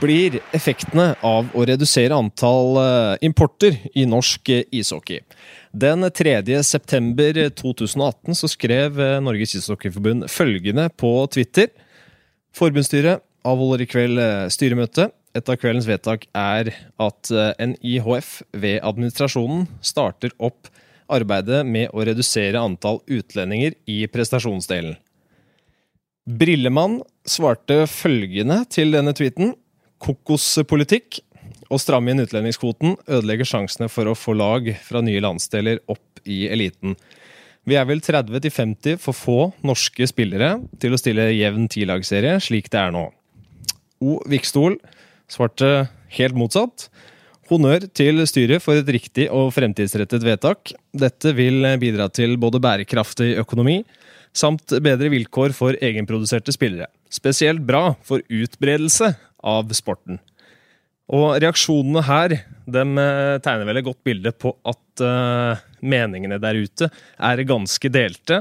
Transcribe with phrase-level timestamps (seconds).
[0.00, 5.20] Blir effektene av å redusere antall eh, importer i norsk eh, ishockey?
[5.70, 6.40] Den 3.
[6.66, 11.70] september 2018 så skrev eh, Norges Ishockeyforbund følgende på Twitter.
[12.56, 15.08] Forbundsstyret avholder i kveld styremøte.
[15.36, 20.72] Et av kveldens vedtak er at NIHF ved administrasjonen starter opp
[21.12, 24.96] arbeidet med å redusere antall utlendinger i prestasjonsdelen.
[26.26, 29.54] Brillemann svarte følgende til denne tweeten.
[30.02, 31.20] Kokospolitikk.
[31.66, 36.44] Å stramme inn utlendingskvoten ødelegger sjansene for å få lag fra nye landsdeler opp i
[36.52, 36.94] eliten.
[37.66, 42.78] Vi er vel 30-50 for få norske spillere til å stille jevn tilagsserie, slik det
[42.78, 43.08] er nå.
[43.98, 44.20] O.
[44.30, 44.78] Vikstol
[45.32, 46.86] svarte helt motsatt.
[47.50, 50.72] Honnør til styret for et riktig og fremtidsrettet vedtak.
[50.94, 53.80] Dette vil bidra til både bærekraftig økonomi,
[54.36, 56.86] samt bedre vilkår for egenproduserte spillere.
[57.10, 59.12] Spesielt bra for utbredelse
[59.46, 60.18] av sporten.
[61.06, 62.34] Og reaksjonene her
[62.66, 67.90] dem eh, tegner vel et godt bilde på at uh, meningene der ute er ganske
[67.94, 68.40] delte.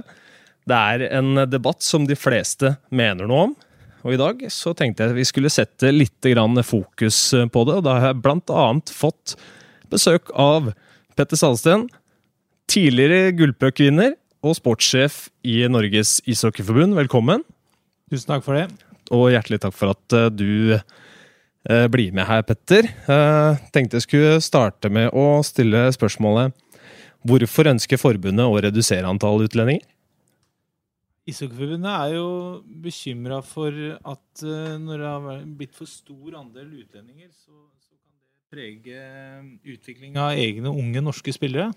[0.65, 3.53] Det er en debatt som de fleste mener noe om.
[4.05, 6.25] Og i dag så tenkte jeg vi skulle sette litt
[6.65, 7.19] fokus
[7.53, 7.77] på det.
[7.77, 9.35] Og da har jeg annet fått
[9.89, 10.73] besøk av
[11.17, 11.87] Petter Salsten,
[12.69, 16.97] tidligere gullpuck-vinner og sportssjef i Norges ishockeyforbund.
[16.97, 17.45] Velkommen.
[18.11, 18.84] Tusen takk for det.
[19.13, 22.87] Og hjertelig takk for at uh, du uh, blir med her, Petter.
[23.05, 26.55] Uh, tenkte jeg skulle starte med å stille spørsmålet
[27.25, 29.81] Hvorfor ønsker forbundet å redusere antall utlendinger?
[31.25, 32.27] Ishockeyforbundet er jo
[32.83, 37.49] bekymra for at når det har blitt for stor andel utlendinger, så,
[37.81, 38.99] kan det prege
[39.73, 41.73] utviklinga av egne unge norske spillere.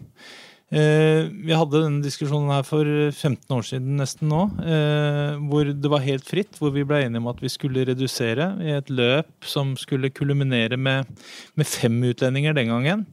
[0.69, 5.89] Eh, vi hadde denne diskusjonen her for 15 år siden nesten nå, eh, hvor det
[5.89, 6.59] var helt fritt.
[6.61, 10.77] Hvor vi ble enige om at vi skulle redusere i et løp som skulle kulminere
[10.77, 11.09] med,
[11.56, 13.06] med fem utlendinger den gangen.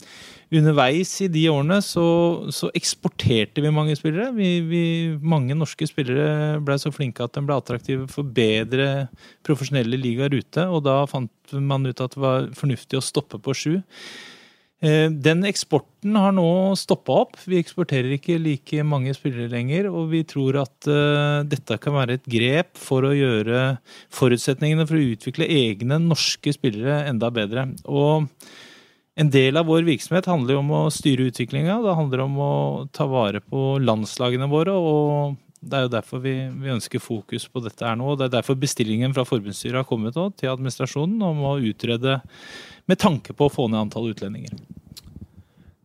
[0.53, 2.05] Underveis i de årene så,
[2.53, 4.29] så eksporterte vi mange spillere.
[4.35, 4.83] Vi, vi,
[5.23, 9.07] mange norske spillere ble så flinke at de ble attraktive for bedre
[9.47, 10.67] profesjonelle ligaer ute.
[10.67, 13.75] Og da fant man ut at det var fornuftig å stoppe på sju.
[14.85, 17.39] Eh, den eksporten har nå stoppa opp.
[17.49, 19.89] Vi eksporterer ikke like mange spillere lenger.
[19.89, 23.79] Og vi tror at uh, dette kan være et grep for å gjøre
[24.13, 27.69] forutsetningene for å utvikle egne norske spillere enda bedre.
[27.89, 28.27] Og
[29.15, 31.79] en del av vår virksomhet handler jo om å styre utviklinga.
[31.81, 32.53] Det handler om å
[32.93, 34.75] ta vare på landslagene våre.
[34.75, 38.11] og det er jo derfor vi, vi, ønsker fokus på dette her nå.
[38.11, 42.19] og Det er derfor bestillingen fra forbundsstyret har kommet til administrasjonen om å utrede
[42.89, 44.55] med tanke på å få ned antall utlendinger.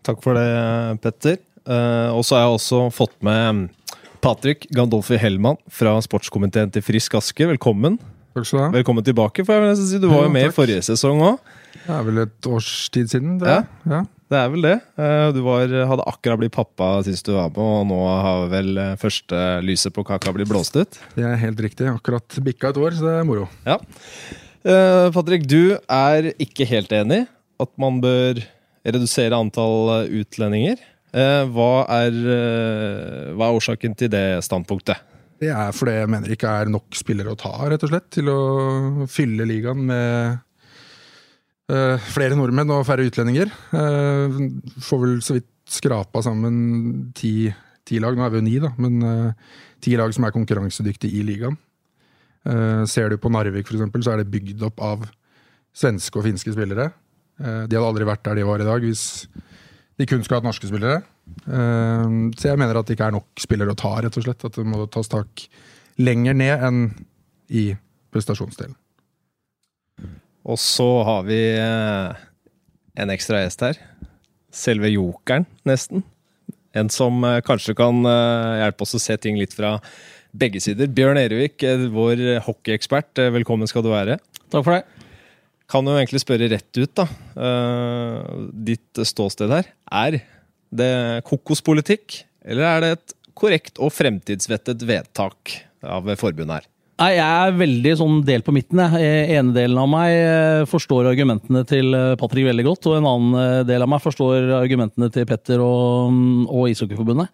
[0.06, 1.41] Takk for det, Petter.
[1.69, 3.69] Uh, og så har jeg også fått med
[4.25, 7.47] Patrick Gandolfi Hellmann fra sportskomiteen til Frisk Aske.
[7.49, 7.99] Velkommen.
[8.37, 8.71] Takk skal du ha.
[8.78, 9.44] Velkommen tilbake.
[9.44, 11.53] for jeg vil si Du var jo med i forrige sesong òg.
[11.81, 13.39] Det er vel et års tid siden.
[13.41, 13.62] Det, ja.
[13.91, 14.03] ja.
[14.31, 14.77] det er vel det.
[15.00, 18.71] Eh, du var, hadde akkurat blitt pappa sist du var med, og nå har vel
[18.78, 21.00] eh, første lyset på kaka blitt blåst ut?
[21.16, 21.89] Det er helt riktig.
[21.91, 23.49] Akkurat bikka et år, så det er moro.
[23.66, 23.81] Ja.
[24.60, 27.22] Patrick, du er ikke helt enig
[27.60, 28.41] at man bør
[28.87, 30.82] redusere antall eh, utlendinger.
[31.10, 35.09] Eh, hva er, eh, hva er årsaken til det standpunktet?
[35.41, 38.10] Det er fordi jeg mener det ikke er nok spillere å ta, rett og slett,
[38.12, 38.41] til å
[39.09, 40.47] fylle ligaen med
[42.10, 43.47] flere nordmenn og færre utlendinger.
[43.71, 47.47] får vel så vidt skrapa sammen ti,
[47.87, 48.98] ti, lag, nå er vi jo ni, da, men
[49.81, 51.54] ti lag som er konkurransedyktige i ligaen.
[52.89, 55.03] Ser du på Narvik, f.eks., så er det bygd opp av
[55.77, 56.91] svenske og finske spillere.
[57.41, 59.05] Eh, de hadde aldri vært der de var i dag hvis
[60.01, 61.03] de kun skulle hatt norske spillere.
[61.47, 62.06] Eh,
[62.37, 64.45] så jeg mener at det ikke er nok spillere å ta, rett og slett.
[64.47, 65.47] At det må tas tak
[66.01, 66.84] lenger ned enn
[67.51, 67.71] i
[68.15, 68.77] prestasjonsdelen.
[70.51, 72.22] Og så har vi eh,
[73.01, 73.83] en ekstra gjest her.
[74.51, 76.03] Selve jokeren, nesten.
[76.75, 79.72] En som kanskje kan hjelpe oss å se ting litt fra
[80.32, 80.91] begge sider.
[80.92, 81.62] Bjørn Erevik,
[81.94, 84.18] vår hockeyekspert, velkommen skal du være.
[84.50, 85.00] Takk for det
[85.71, 87.06] kan jo egentlig spørre rett ut, da.
[87.36, 89.71] Uh, ditt ståsted her.
[89.91, 90.18] Er
[90.71, 90.92] det
[91.28, 95.56] kokospolitikk, eller er det et korrekt og fremtidsvettet vedtak
[95.86, 96.68] av forbundet her?
[97.00, 98.82] Nei, Jeg er veldig sånn delt på midten.
[98.82, 99.30] Jeg.
[99.38, 102.91] Ene delen av meg eh, forstår argumentene til eh, Patrick veldig godt.
[102.91, 106.12] Og en annen del av meg forstår argumentene til Petter og,
[106.44, 107.32] og Ishockeyforbundet.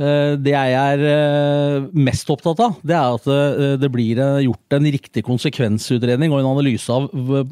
[0.00, 4.76] Eh, det jeg er eh, mest opptatt av, det er at eh, det blir gjort
[4.78, 7.10] en riktig konsekvensutredning og en analyse av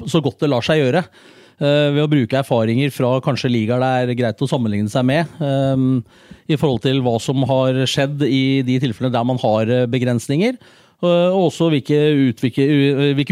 [0.09, 1.05] så godt det lar seg gjøre.
[1.61, 5.29] Ved å bruke erfaringer fra kanskje ligaer det er greit å sammenligne seg med.
[6.49, 10.57] I forhold til hva som har skjedd i de tilfellene der man har begrensninger.
[11.05, 11.99] Og også hvilke,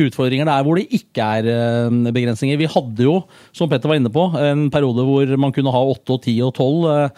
[0.05, 2.61] utfordringer det er hvor det ikke er begrensninger.
[2.61, 3.17] Vi hadde jo,
[3.57, 6.53] som Petter var inne på, en periode hvor man kunne ha 8 og 10 og
[6.53, 7.09] 12.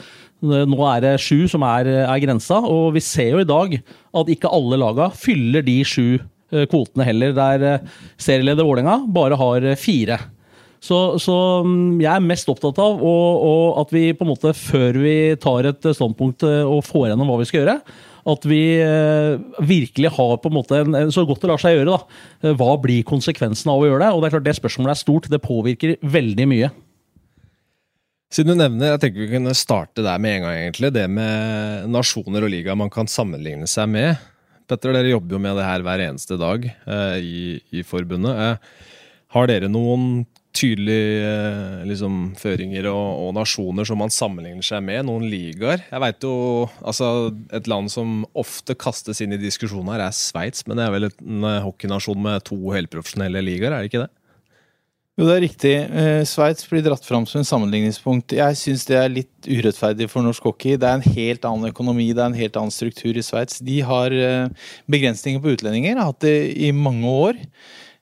[0.41, 4.31] Nå er det sju som er, er grensa, og vi ser jo i dag at
[4.33, 6.21] ikke alle laga fyller de sju
[6.51, 7.35] kvotene heller.
[7.37, 7.89] Der
[8.19, 10.17] serieleder Vålerenga bare har fire.
[10.81, 11.35] Så, så,
[11.67, 15.17] mm, jeg er mest opptatt av og, og at vi på en måte, før vi
[15.41, 17.75] tar et standpunkt eh, og får gjennom hva vi skal gjøre,
[18.33, 19.37] at vi eh,
[19.69, 21.99] virkelig har på en måte en, så godt det lar seg gjøre.
[21.99, 24.13] da, eh, Hva blir konsekvensen av å gjøre det?
[24.15, 25.29] Og Det er klart det spørsmålet er stort.
[25.33, 26.73] Det påvirker veldig mye.
[28.31, 30.93] Siden du nevner, jeg tenker vi kunne starte der med en gang, egentlig.
[30.95, 34.21] Det med nasjoner og liga man kan sammenligne seg med.
[34.71, 37.41] Petter, dere jobber jo med det her hver eneste dag eh, i,
[37.75, 38.39] i, forbundet.
[38.39, 38.93] Eh,
[39.35, 45.09] har dere noen tydelige eh, liksom, føringer og, og, nasjoner som man sammenligner seg med.
[45.09, 45.83] Noen ligaer.
[45.91, 46.35] Jeg vet jo,
[46.87, 47.11] altså
[47.57, 50.63] Et land som ofte kastes inn i diskusjoner, er Sveits.
[50.71, 54.13] Men det er vel en eh, hockeynasjon med to helprofesjonelle ligaer, er det ikke det?
[55.21, 55.73] Jo, det er riktig.
[56.01, 58.33] Eh, Sveits blir dratt fram som en sammenligningspunkt.
[58.39, 60.79] Jeg syns det er litt urettferdig for norsk hockey.
[60.81, 63.61] Det er en helt annen økonomi, det er en helt annen struktur i Sveits.
[63.61, 64.17] De har
[64.89, 67.43] begrensninger på utlendinger, har hatt det i mange år.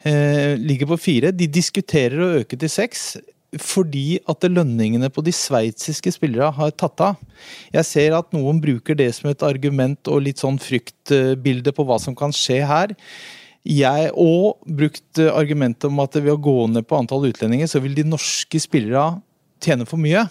[0.06, 1.32] Eh, ligger på fire.
[1.34, 3.16] De diskuterer å øke til seks
[3.58, 7.16] fordi at lønningene på de sveitsiske spillere har tatt av.
[7.72, 11.96] Jeg ser at noen bruker det som et argument og litt sånn fryktbilde på hva
[12.02, 12.92] som kan skje her.
[13.68, 17.96] Jeg òg brukt argumentet om at ved å gå ned på antall utlendinger, så vil
[17.96, 19.18] de norske spillere
[19.60, 20.24] tjene for mye.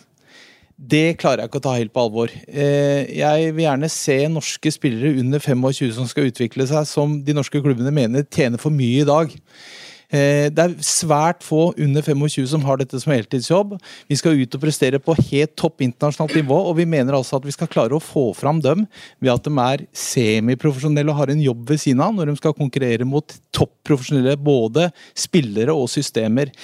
[0.77, 2.33] Det klarer jeg ikke å ta helt på alvor.
[2.45, 7.33] Eh, jeg vil gjerne se norske spillere under 25 som skal utvikle seg, som de
[7.33, 9.33] norske klubbene mener tjener for mye i dag.
[10.07, 13.73] Eh, det er svært få under 25 som har dette som heltidsjobb.
[14.07, 17.47] Vi skal ut og prestere på helt topp internasjonalt nivå, og vi mener altså at
[17.47, 18.85] vi skal klare å få fram dem
[19.19, 22.55] ved at de er semiprofesjonelle og har en jobb ved siden av når de skal
[22.55, 24.87] konkurrere mot topprofesjonelle både
[25.17, 26.55] spillere og systemer.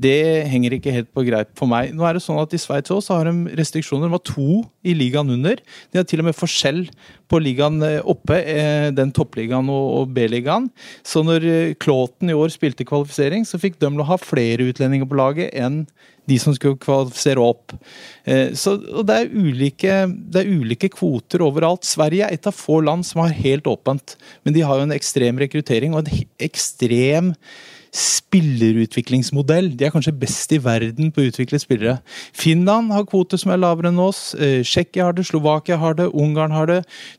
[0.00, 1.90] Det henger ikke helt på greit for meg.
[1.96, 4.08] Nå er det sånn at I Sveits også har de restriksjoner.
[4.08, 5.60] De har to i ligaen under.
[5.92, 6.86] De har til og med forskjell
[7.32, 10.70] på ligaen eh, oppe, eh, den toppligaen og B-ligaen.
[11.06, 11.44] Så når
[11.82, 15.84] Klåten i år spilte kvalifisering, så fikk de ha flere utlendinger på laget enn
[16.30, 17.74] de som skulle kvalifisere opp.
[18.24, 19.98] Eh, så det er, ulike,
[20.32, 21.86] det er ulike kvoter overalt.
[21.88, 24.16] Sverige er et av få land som har helt åpent,
[24.46, 27.32] men de har jo en ekstrem rekruttering og en ekstrem
[27.92, 29.70] spillerutviklingsmodell.
[29.76, 31.98] De er kanskje best i verden på å utvikle spillere.
[32.32, 34.32] Finland har kvote som er lavere enn oss.
[34.34, 36.78] Eh, Tsjekkia har det, Slovakia har det, Ungarn har det.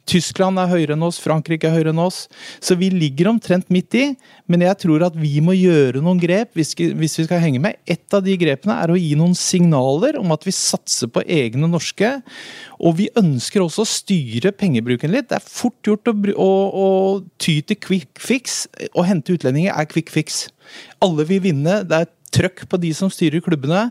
[0.10, 2.26] Tyskland er høyere enn oss, Frankrike er høyere enn oss.
[2.58, 4.06] Så vi ligger omtrent midt i,
[4.50, 7.78] men jeg tror at vi må gjøre noen grep hvis vi skal henge med.
[7.86, 11.70] Et av de grepene er å gi noen signaler om at vi satser på egne
[11.70, 12.16] norske.
[12.82, 15.30] Og vi ønsker også å styre pengebruken litt.
[15.30, 16.88] Det er fort gjort å, å, å
[17.38, 18.64] ty til quick fix.
[18.98, 20.48] Å hente utlendinger er quick fix.
[21.04, 21.82] Alle vil vinne.
[21.88, 23.88] Det er trøkk på de som styrer klubbene.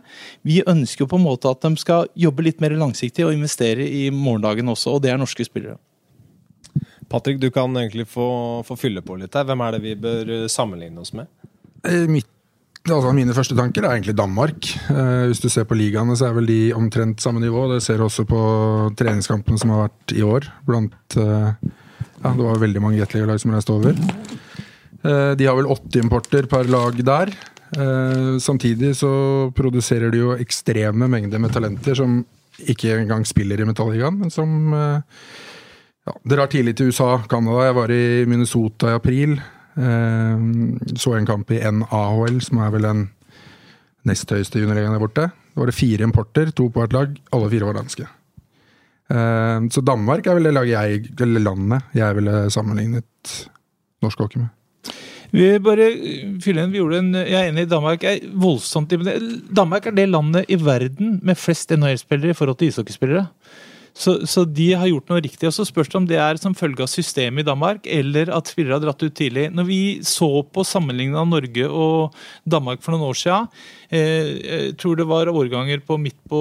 [0.47, 4.09] Vi ønsker på en måte at de skal jobbe litt mer langsiktig og investere i
[4.11, 5.79] morgendagen også, og det er norske spillere.
[7.13, 8.27] Patrick, du kan egentlig få,
[8.67, 9.45] få fylle på litt her.
[9.49, 11.29] Hvem er det vi bør sammenligne oss med?
[11.85, 12.29] Eh, mitt
[12.83, 14.67] Altså, mine første tanker er egentlig Danmark.
[14.91, 17.69] Eh, hvis du ser på ligaene, så er vel de omtrent samme nivå.
[17.71, 18.41] Det ser du også på
[18.99, 20.49] treningskampene som har vært i år.
[20.67, 23.95] Blant eh, ja, Det var veldig mange Gateliga-lag som reiste over.
[25.03, 27.33] Eh, de har vel 80 importer per lag der.
[27.73, 32.21] Eh, samtidig så produserer de jo ekstreme mengder med talenter som
[32.69, 35.01] ikke engang spiller i Metalligaen, men som ja,
[36.07, 37.65] ja, drar tidlig til USA, Canada.
[37.67, 39.37] Jeg var i Minnesota i april.
[39.77, 40.47] Eh,
[40.97, 43.05] så en kamp i NAHL, som er vel den
[44.09, 45.29] nest høyeste juniorligaen der borte.
[45.33, 47.15] Da var det fire importer, to på hvert lag.
[47.33, 48.09] Alle fire var danske.
[49.13, 53.39] Eh, så Danmark er vel det laget jeg, eller landet jeg ville sammenlignet
[54.03, 54.51] norsk hockey med.
[55.33, 55.89] Vi bare
[56.45, 58.93] fyller inn, vi Jeg er enig i Danmark er voldsomt
[59.49, 63.27] Danmark er det landet i verden med flest NHL-spillere i forhold til ishockeyspillere.
[63.93, 65.47] Så, så, de har gjort noe riktig.
[65.49, 68.49] og Så spørs det om det er som følge av systemet i Danmark, eller at
[68.49, 69.51] spillere har dratt ut tidlig.
[69.53, 72.17] Når vi så på sammenligningen av Norge og
[72.49, 73.51] Danmark for noen år siden,
[73.93, 76.41] eh, jeg tror det var årganger på midt på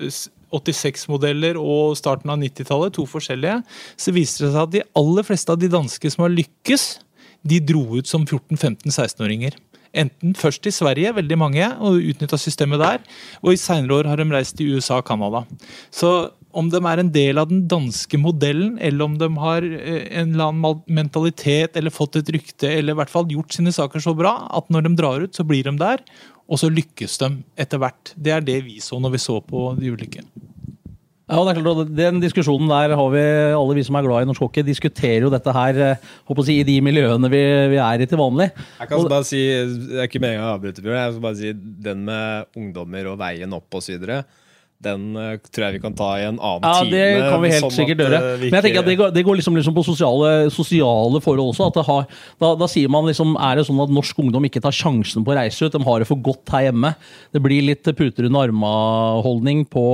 [0.00, 3.60] 86-modeller og starten av 90-tallet, to forskjellige,
[4.00, 6.86] så viser det seg at de aller fleste av de danske som har lykkes,
[7.48, 9.56] de dro ut som 14-15-16-åringer.
[9.96, 13.04] Enten først i Sverige, veldig mange, og utnytta systemet der.
[13.42, 15.44] Og i seinere år har de reist til USA og Canada.
[15.94, 16.10] Så
[16.56, 20.32] om de er en del av den danske modellen, eller om de har eh, en
[20.34, 24.16] eller annen mentalitet eller fått et rykte, eller i hvert fall gjort sine saker så
[24.16, 26.04] bra at når de drar ut, så blir de der.
[26.46, 28.14] Og så lykkes de etter hvert.
[28.14, 30.22] Det er det vi så når vi så på de ulike.
[31.26, 33.22] Ja, det er klart, Den diskusjonen der har vi,
[33.58, 36.60] alle vi som er glad i norsk hockey, diskuterer jo dette her eh, håper si,
[36.62, 37.40] i de miljøene vi,
[37.72, 38.52] vi er i til vanlig.
[38.78, 41.00] Jeg kan bare si, det er ikke meningen å avbryte, Bjørn.
[41.00, 41.50] Jeg skal bare si
[41.88, 44.06] den med ungdommer og veien opp osv.
[44.84, 46.90] Den uh, tror jeg vi kan ta i en annen Ja, time.
[46.92, 48.18] det kan vi helt sånn sikkert gjøre.
[48.20, 51.54] uh, Men jeg tenker at det går, det går liksom, liksom på sosiale, sosiale forhold
[51.54, 51.70] også.
[51.70, 52.04] At det har,
[52.42, 55.32] da, da sier man liksom Er det sånn at norsk ungdom ikke tar sjansen på
[55.32, 55.72] å reise ut?
[55.72, 56.92] De har det for godt her hjemme.
[57.32, 59.86] Det blir litt puter under arma-holdning på,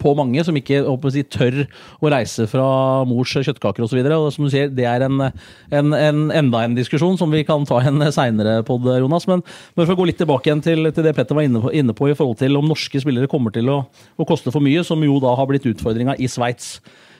[0.00, 1.64] på mange som ikke håper å si, tør
[1.98, 2.68] å reise fra
[3.10, 4.00] mors kjøttkaker osv.
[4.30, 5.18] Som du sier, det er en,
[5.74, 9.26] en, en, enda en diskusjon som vi kan ta en seinere pod, Jonas.
[9.30, 9.40] Men
[9.76, 11.94] men, for å gå litt tilbake igjen til, til det Petter var inne på, inne
[11.96, 13.79] på i forhold til om norske spillere kommer til å,
[14.16, 16.78] å koste for mye, som jo da har blitt utfordringa i Sveits.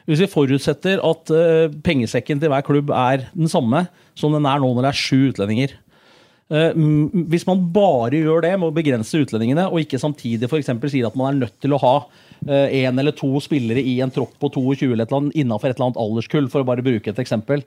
[0.08, 3.86] Hvis vi forutsetter at uh, pengesekken til hver klubb er den samme
[4.18, 5.76] som den er nå når det er sju utlendinger.
[6.50, 6.72] Uh,
[7.30, 11.18] hvis man bare gjør det med å begrense utlendingene, og ikke samtidig for sier at
[11.18, 11.94] man er nødt til å ha
[12.40, 15.74] én eller to spillere i en tropp på 22 eller et eller annet innenfor et
[15.74, 17.60] eller annet alderskull, for å bare bruke et eksempel.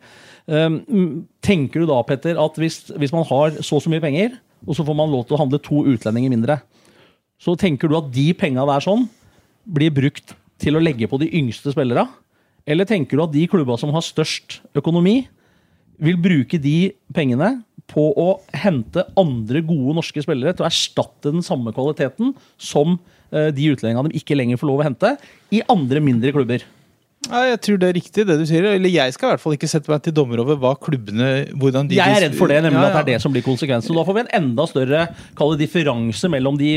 [1.46, 4.34] Tenker du da, Petter, at hvis, hvis man har så og så mye penger,
[4.66, 6.58] og så får man lov til å handle to utlendinger mindre,
[7.44, 9.08] så tenker du at de penga der sånn
[9.68, 12.06] blir brukt til å legge på de yngste spillere?
[12.64, 15.26] Eller tenker du at de klubba som har størst økonomi,
[16.04, 21.44] vil bruke de pengene på å hente andre gode norske spillere til å erstatte den
[21.46, 22.96] samme kvaliteten som
[23.30, 25.14] eh, de utlendingene de ikke lenger får lov å hente,
[25.54, 26.66] i andre mindre klubber?
[27.32, 28.66] Ja, jeg tror det er riktig, det du sier.
[28.74, 31.88] Eller jeg skal i hvert fall ikke sette meg til dommer over hva klubbene hvordan
[31.88, 33.96] de Jeg er redd for det, nemlig Ja, at det er det som blir konsekvensen.
[33.96, 35.06] Da får vi en enda større
[35.40, 36.74] kallet, differanse mellom de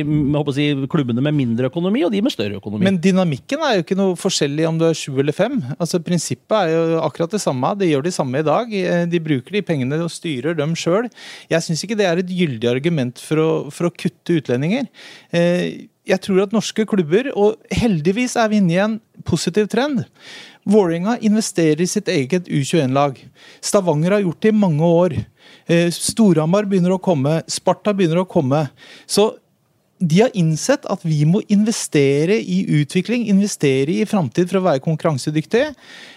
[0.55, 2.87] si, klubbene med mindre økonomi og de med større økonomi.
[2.87, 5.59] Men dynamikken er jo ikke noe forskjellig om du er sju eller fem.
[5.81, 7.75] Altså Prinsippet er jo akkurat det samme.
[7.81, 8.71] De gjør de samme i dag.
[8.71, 11.11] Eh, De bruker de pengene og styrer dem sjøl.
[11.51, 14.87] Jeg syns ikke det er et gyldig argument for å, for å kutte utlendinger.
[15.35, 20.05] Eh, Jeg tror at norske klubber, og heldigvis er vi inne i en positiv trend.
[20.67, 23.19] Vålerenga investerer i sitt eget U21-lag.
[23.65, 25.17] Stavanger har gjort det i mange år.
[25.67, 27.41] Eh, Storhamar begynner å komme.
[27.51, 28.69] Sparta begynner å komme.
[29.07, 29.33] Så
[29.99, 34.85] de har innsett at vi må investere i utvikling, investere i framtid for å være
[34.85, 35.71] konkurransedyktige.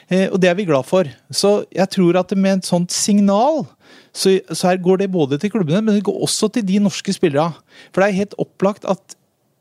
[0.10, 1.10] Eh, Og det er vi glad for.
[1.32, 3.66] Så jeg tror at med et sånt signal,
[4.14, 7.14] så, så her går det både til klubbene, men det går også til de norske
[7.14, 7.56] spillerne.
[7.94, 9.16] For det er helt opplagt at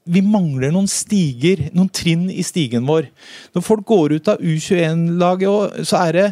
[0.08, 3.10] vi mangler noen stiger, noen trinn i stigen vår.
[3.56, 6.26] Når folk går ut av U21-laget, så er det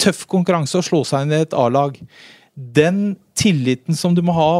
[0.00, 1.98] tøff konkurranse å slå seg inn i et A-lag.
[2.54, 4.50] Den tilliten som du må ha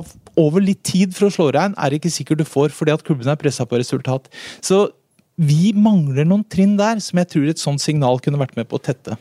[0.40, 2.94] over litt tid for å slå deg inn, er det ikke sikkert du får fordi
[2.94, 4.28] at klubben er pressa på resultat.
[4.64, 4.86] Så
[5.40, 8.76] vi mangler noen trinn der som jeg tror et sånt signal kunne vært med på
[8.76, 9.16] å tette.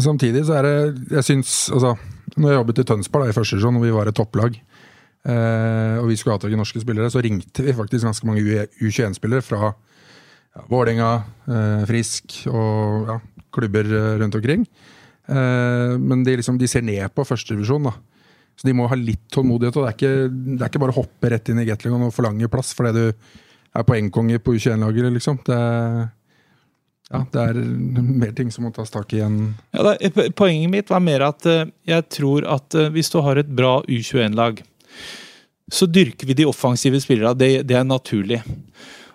[0.00, 0.76] Samtidig så er det
[1.18, 1.90] Jeg syns altså
[2.40, 4.54] Når jeg jobbet i Tønsberg da, i første divisjon, og vi var et topplag,
[5.22, 9.68] og vi skulle i norske spillere, så ringte vi faktisk ganske mange U21-spillere fra
[10.52, 11.12] ja, Vålerenga,
[11.48, 13.18] eh, Frisk og ja,
[13.54, 14.66] klubber eh, rundt omkring.
[15.28, 17.94] Eh, men de, liksom, de ser ned på førstedivisjon, da.
[18.58, 19.78] Så de må ha litt tålmodighet.
[19.78, 22.12] og Det er ikke, det er ikke bare å hoppe rett inn i Gatlingon og
[22.14, 23.04] forlange plass fordi du
[23.72, 25.38] er poengkonge på U21-laget, liksom.
[25.46, 25.60] Det,
[27.12, 27.58] ja, det er
[28.00, 29.40] mer ting som må tas tak i enn
[29.76, 33.40] Ja, eh, poenget mitt var mer at eh, jeg tror at eh, hvis du har
[33.40, 34.62] et bra U21-lag,
[35.72, 37.36] så dyrker vi de offensive spillerne.
[37.38, 38.42] Det, det er naturlig.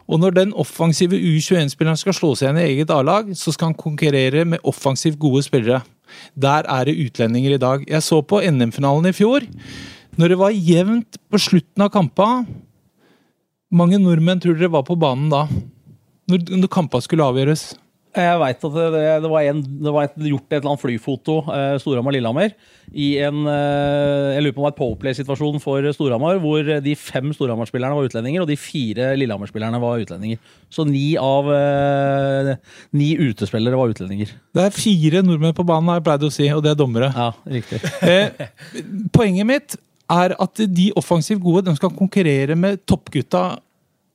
[0.07, 3.79] Og når den offensive U21-spilleren skal slå seg igjen i eget A-lag, så skal han
[3.79, 5.81] konkurrere med offensivt gode spillere.
[6.33, 7.83] Der er det utlendinger i dag.
[7.89, 9.43] Jeg så på NM-finalen i fjor.
[10.17, 12.45] Når det var jevnt på slutten av kampa
[13.67, 15.43] mange nordmenn tror dere var på banen da?
[16.31, 17.73] Når, når kampa skulle avgjøres?
[18.17, 21.37] Jeg veit at det, det, var en, det var et, gjort et eller annet flyfoto,
[21.53, 22.55] eh, Storhamar-Lillehammer,
[22.97, 26.95] i en eh, jeg lurer på om det var et powerplay-situasjon for Storhamar, hvor de
[26.99, 30.39] fem Storhamar-spillerne var utlendinger, og de fire Lillehammer-spillerne var utlendinger.
[30.73, 32.53] Så ni av eh,
[32.97, 34.31] ni utespillere var utlendinger.
[34.55, 37.11] Det er fire nordmenn på banen, har jeg pleid å si, og det er dommere.
[37.15, 37.83] Ja, riktig.
[38.07, 38.47] Eh,
[39.13, 39.75] poenget mitt
[40.11, 43.57] er at de offensivt gode de skal konkurrere med toppgutta,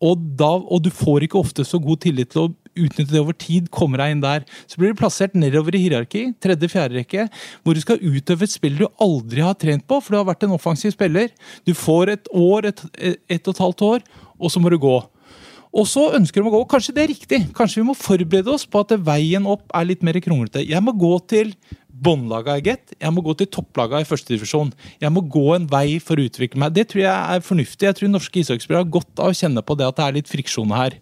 [0.02, 3.36] og, da, og du får ikke ofte så god tillit til å utnytte det over
[3.36, 4.46] tid, kommer deg inn der.
[4.70, 7.28] Så blir du plassert nedover i hierarki, tredje-fjerde rekke,
[7.62, 10.46] hvor du skal utøve et spill du aldri har trent på, for du har vært
[10.46, 11.32] en offensiv spiller.
[11.68, 14.06] Du får et år, et, et og et halvt år,
[14.38, 14.98] og så må du gå.
[15.72, 16.64] Og så ønsker de å gå.
[16.68, 17.38] Kanskje det er riktig.
[17.56, 20.66] Kanskje vi må forberede oss på at veien opp er litt mer kronglete.
[20.68, 21.54] Jeg må gå til
[22.02, 22.92] båndlaga i Get.
[22.98, 24.72] Jeg må gå til topplaga i førstedivisjon.
[25.00, 26.74] Jeg må gå en vei for å utvikle meg.
[26.76, 27.88] Det tror jeg er fornuftig.
[27.88, 30.32] Jeg tror norske ishockeyspillere har godt av å kjenne på det at det er litt
[30.32, 30.98] friksjon her.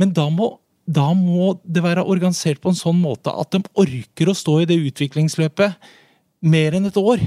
[0.00, 0.50] Men da må,
[0.86, 4.68] da må det være organisert på en sånn måte at de orker å stå i
[4.68, 5.78] det utviklingsløpet
[6.44, 7.22] mer enn et år.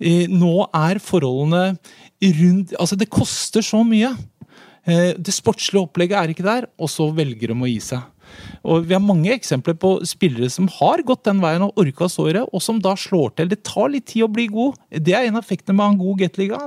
[0.00, 1.76] Eh, Nå er forholdene
[2.40, 4.14] rundt Altså, det koster så mye.
[4.86, 8.02] Eh, Det sportslige opplegget er ikke der, og så velger de å gi seg.
[8.64, 12.42] Og Vi har mange eksempler på spillere som har gått den veien og orka det,
[12.52, 13.48] og som da slår til.
[13.48, 14.76] Det tar litt tid å bli god.
[14.90, 16.58] Det er en av effektene med en god Gateliga.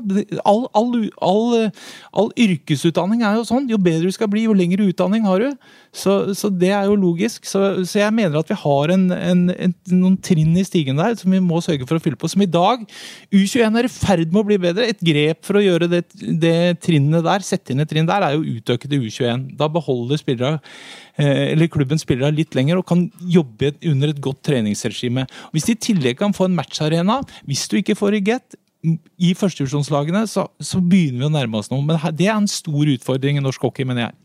[0.45, 1.71] All, all, all,
[2.13, 3.69] all, yrkesutdanning er jo sånn.
[3.69, 5.51] Jo bedre du skal bli, jo lengre utdanning har du.
[5.95, 7.47] Så, så det er jo logisk.
[7.49, 11.17] Så, så, jeg mener at vi har en, en, en, noen trinn i stigen der
[11.19, 12.29] som vi må sørge for å fylle på.
[12.29, 12.85] Som i dag.
[13.33, 14.87] U21 er i ferd med å bli bedre.
[14.89, 16.55] Et grep for å gjøre det, det
[16.85, 19.49] trinnet der, sette inn et trinn der, er jo utöke til U21.
[19.59, 20.57] Da beholder spillere
[21.19, 25.25] Eh, eller klubben spillere litt lenger og kan jobbe under et godt treningsregime.
[25.51, 27.19] Hvis de i tillegg kan få en matcharena,
[27.49, 28.55] hvis du ikke får i get,
[29.19, 31.83] i førstevisjonslagene, så, så begynner vi å nærme oss noe.
[31.83, 34.15] Men det er en stor utfordring i norsk hockey, mener jeg.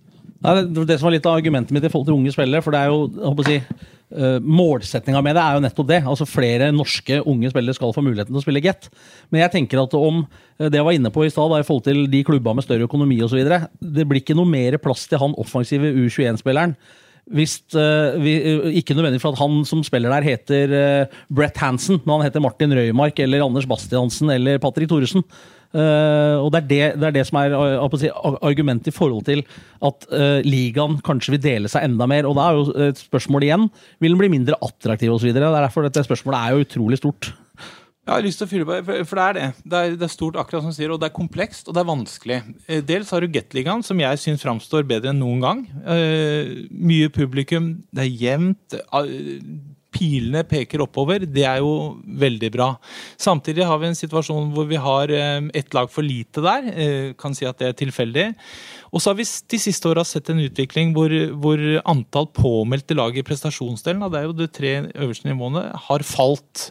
[0.44, 2.84] Ja, det, som var litt av argumentet mitt i forhold til unge spillere, for det
[2.84, 3.58] er jo å si,
[4.14, 6.00] Uh, Målsettinga med det er jo nettopp det.
[6.06, 8.86] altså Flere norske unge spillere skal få muligheten til å spille get.
[9.32, 11.86] Men jeg tenker at om uh, det jeg var inne på i stad, i forhold
[11.88, 13.40] til de klubba med større økonomi osv.
[13.42, 16.76] Det blir ikke noe mer plass til han offensive U21-spilleren.
[17.34, 18.36] Hvis, uh, vi,
[18.82, 20.76] ikke nødvendig for at han som spiller der heter
[21.32, 25.26] Brett Hansen, men han heter Martin Røymark eller Anders Bastiansen eller Patrick Thoresen.
[25.74, 27.54] Uh, og det er det, det er det, som er
[27.98, 28.10] si,
[28.46, 29.44] argumentet i forhold til
[29.82, 32.28] at uh, ligaen kanskje vil dele seg enda mer.
[32.30, 35.34] Og da er jo et spørsmål igjen vil den bli mindre attraktiv osv.
[35.34, 37.34] Derfor dette spørsmålet er jo utrolig stort.
[38.04, 39.44] Jeg har lyst til å fylle på, for det er det.
[39.64, 41.80] Det er, det er, stort, akkurat som du sier, og det er komplekst og det
[41.80, 42.36] er vanskelig.
[42.68, 45.62] Eh, dels har du Gateligaen, som jeg syns framstår bedre enn noen gang.
[45.86, 48.76] Uh, mye publikum, det er jevnt.
[48.92, 49.40] Uh,
[49.94, 52.68] pilene peker oppover, det er jo veldig bra.
[53.20, 56.68] Samtidig har vi en situasjon hvor vi har eh, ett lag for lite der.
[56.74, 58.26] Eh, kan si at det er tilfeldig.
[58.94, 63.16] Og så har vi de siste åra sett en utvikling hvor, hvor, antall påmeldte lag
[63.18, 66.70] i prestasjonsdelen, det er jo de tre øverste nivåene, har falt.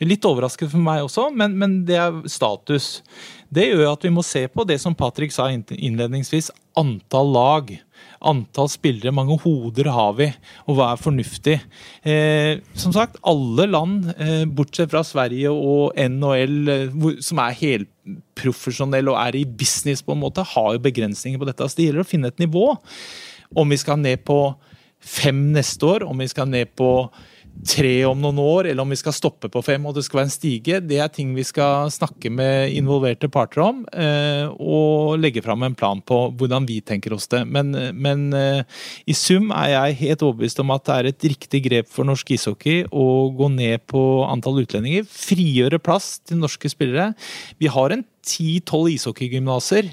[0.00, 3.00] Litt overraskende for meg også, men, men det er status.
[3.52, 7.74] Det gjør at vi må se på det som Patrick sa innledningsvis, antall lag
[8.20, 10.28] antall spillere, mange hoder har vi,
[10.68, 11.56] og hva er fornuftig?
[12.04, 19.10] Eh, som sagt, alle land, eh, bortsett fra Sverige og NHL, eh, som er helprofesjonelle
[19.10, 21.64] og er i business, på en måte, har jo begrensninger på dette.
[21.64, 22.76] Så det gjelder å finne et nivå.
[23.56, 24.54] Om vi skal ned på
[25.00, 27.10] fem neste år, om vi skal ned på
[27.66, 30.28] tre om noen år, eller om vi skal stoppe på fem og det skal være
[30.28, 33.82] en stige, det er ting vi skal snakke med involverte parter om.
[33.92, 37.42] Eh, og legge fram en plan på hvordan vi tenker oss det.
[37.48, 38.62] Men, men eh,
[39.10, 42.32] i sum er jeg helt overbevist om at det er et riktig grep for norsk
[42.36, 45.08] ishockey å gå ned på antall utlendinger.
[45.08, 47.12] Frigjøre plass til norske spillere.
[47.60, 49.92] Vi har en 10-12 ishockeygymnaser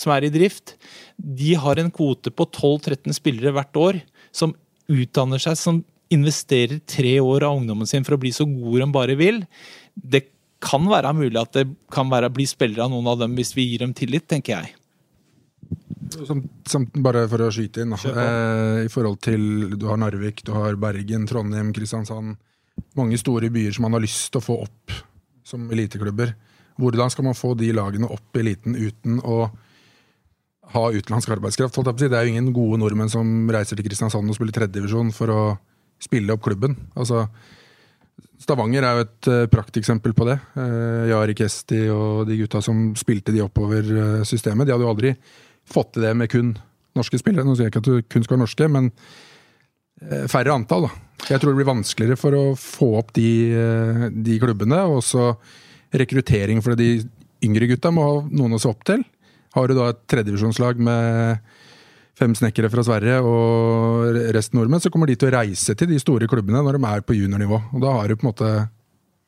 [0.00, 0.76] som er i drift.
[1.16, 4.02] De har en kvote på 12-13 spillere hvert år
[4.34, 4.54] som
[4.90, 8.90] utdanner seg som investerer tre år av ungdommen sin for å bli så god de
[8.94, 9.44] bare vil.
[9.94, 10.24] Det
[10.60, 13.54] kan være mulig at det kan være å bli spillere av noen av dem hvis
[13.56, 14.74] vi gir dem tillit, tenker jeg.
[16.26, 20.50] Som, som, bare for å skyte inn, eh, i forhold til Du har Narvik, du
[20.56, 22.34] har Bergen, Trondheim, Kristiansand.
[22.98, 24.94] Mange store byer som man har lyst til å få opp
[25.46, 26.34] som eliteklubber.
[26.80, 29.44] Hvordan skal man få de lagene opp i eliten uten å
[30.74, 31.78] ha utenlandsk arbeidskraft?
[32.00, 35.42] Det er jo ingen gode nordmenn som reiser til Kristiansand og spiller tredjedivisjon for å
[36.00, 36.76] spille opp klubben.
[36.98, 37.26] Altså,
[38.40, 40.38] Stavanger er jo et uh, prakteksempel på det.
[40.56, 44.92] Uh, Jari Kesti og de gutta som spilte de oppover uh, systemet, de hadde jo
[44.94, 45.14] aldri
[45.70, 46.54] fått til det med kun
[46.96, 47.44] norske spillere.
[47.46, 48.90] Nå sier jeg ikke at du kun skal være norske, men
[50.32, 50.86] færre antall.
[50.88, 51.26] da.
[51.28, 53.28] Jeg tror det blir vanskeligere for å få opp de,
[54.10, 54.78] de klubbene.
[54.88, 55.26] Og også
[55.92, 57.02] rekruttering, for de
[57.44, 59.04] yngre gutta må ha noen å se opp til.
[59.54, 61.52] Har du da et tredjevisjonslag med
[62.20, 66.00] fem snekkere fra Sverige og resten nordmenn, så kommer de til å reise til de
[66.02, 67.62] store klubbene når de er på juniornivå.
[67.72, 68.50] Og da har du på en måte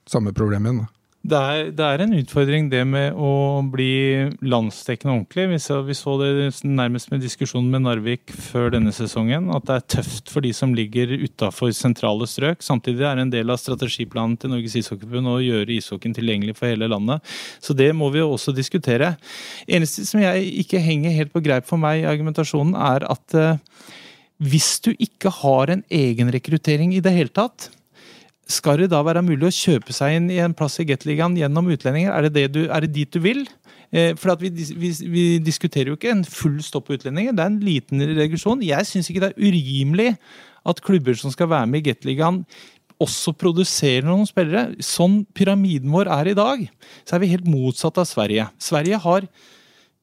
[0.09, 0.83] samme problem igjen.
[0.85, 1.02] da.
[1.23, 5.45] Det er, det er, en utfordring det med å bli landsdekkende ordentlig.
[5.53, 9.47] Vi så, vi så, det nærmest med diskusjonen med Narvik før denne sesongen.
[9.55, 12.65] At det er tøft for de som ligger utafor sentrale strøk.
[12.67, 16.73] Samtidig er det en del av strategiplanen til Norges ishockeyforbund å gjøre ishockeyen tilgjengelig for
[16.73, 17.23] hele landet.
[17.63, 19.13] Så det må vi jo også diskutere.
[19.71, 23.63] Eneste som jeg ikke henger helt på greip for meg i argumentasjonen, er at eh,
[24.43, 27.71] hvis du ikke har en egen rekruttering i det hele tatt,
[28.50, 31.70] skal det da være mulig å kjøpe seg inn i en plass i Gateligaen gjennom
[31.72, 32.12] utlendinger?
[32.12, 33.44] Er det, det, du, er det dit du vil?
[33.92, 37.52] Eh, for vi, vi, vi, diskuterer jo ikke en full stopp på utlendinger, det er
[37.52, 38.64] en liten regresjon.
[38.64, 40.12] Jeg syns ikke det er urimelig
[40.68, 42.42] at klubber som skal være med i Gateligaen,
[43.02, 44.76] også produserer noen spillere.
[44.85, 46.62] Sånn pyramiden vår er i dag,
[47.02, 48.46] så er vi helt motsatt av Sverige.
[48.62, 49.26] Sverige har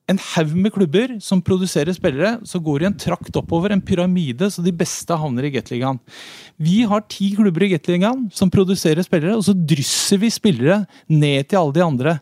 [0.10, 4.50] en haug med klubber som produserer spillere, så går det en trakt oppover, en pyramide,
[4.50, 6.00] så de beste havner i Gateligaen.
[6.58, 11.50] Vi har ti klubber i Gateligaen som produserer spillere, og så drysser vi spillere ned
[11.50, 12.15] til alle de andre.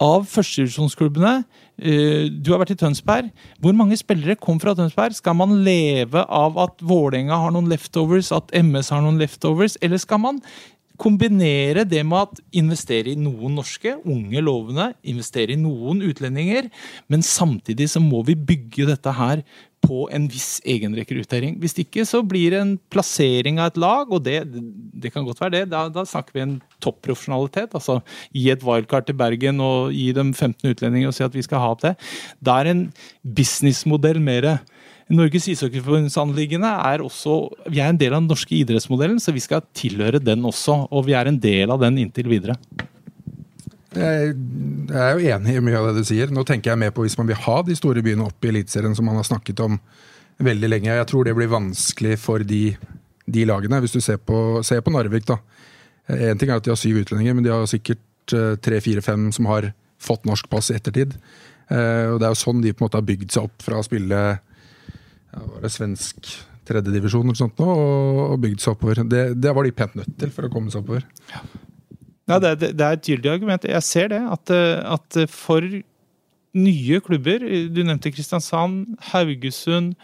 [0.00, 1.32] Av førstedivisjonsklubbene
[1.76, 3.26] eh, Du har vært i Tønsberg.
[3.60, 5.16] Hvor mange spillere kom fra Tønsberg?
[5.16, 10.00] Skal man leve av at Vålerenga har noen leftovers, at MS har noen leftovers, eller
[10.00, 10.40] skal man
[11.00, 16.68] kombinere det med at investere i noen norske, unge, lovende, investere i noen utlendinger,
[17.08, 19.44] men samtidig så må vi bygge dette her
[19.80, 21.54] på en viss egenrekruttering.
[21.60, 25.40] Hvis ikke så blir det en plassering av et lag, og det, det kan godt
[25.40, 25.62] være det.
[25.72, 27.72] Da, da snakker vi en topprofesjonalitet.
[27.78, 28.00] Altså
[28.36, 31.64] gi et wildcard til Bergen og gi dem 15 utlendinger og si at vi skal
[31.64, 31.94] ha opp det.
[32.44, 32.84] Da er en
[33.24, 34.50] businessmodell mer
[35.10, 37.40] Norges ishockeyforbundsanliggende er også
[37.72, 40.84] Vi er en del av den norske idrettsmodellen, så vi skal tilhøre den også.
[40.94, 42.54] Og vi er en del av den inntil videre.
[43.90, 44.36] Jeg
[44.94, 46.30] er jo enig i mye av det du sier.
[46.30, 48.94] Nå tenker jeg mer på hvis man vil ha de store byene opp i Eliteserien,
[48.94, 49.80] som man har snakket om
[50.40, 50.94] veldig lenge.
[50.94, 52.62] Jeg tror det blir vanskelig for de,
[53.26, 53.80] de lagene.
[53.82, 55.40] Hvis du ser på, ser på Narvik, da.
[56.10, 59.02] Én ting er at de har syv utlendinger, men de har sikkert eh, tre, fire,
[59.04, 61.18] fem som har fått norsk pass i ettertid.
[61.70, 63.78] Eh, og Det er jo sånn de på en måte har bygd seg opp fra
[63.78, 64.22] å spille
[65.30, 66.30] ja, var det svensk
[66.68, 67.66] tredjedivisjon eller sånt nå,
[68.30, 69.02] og bygd seg oppover.
[69.10, 71.06] Det, det, var de pent nødt til for å komme seg oppover.
[71.32, 71.44] Ja.
[72.30, 73.64] Ja, det, det, er et gyldig argument.
[73.66, 74.20] Jeg ser det.
[74.30, 75.64] At, at, for
[76.54, 79.96] nye klubber Du nevnte Kristiansand, Haugesund,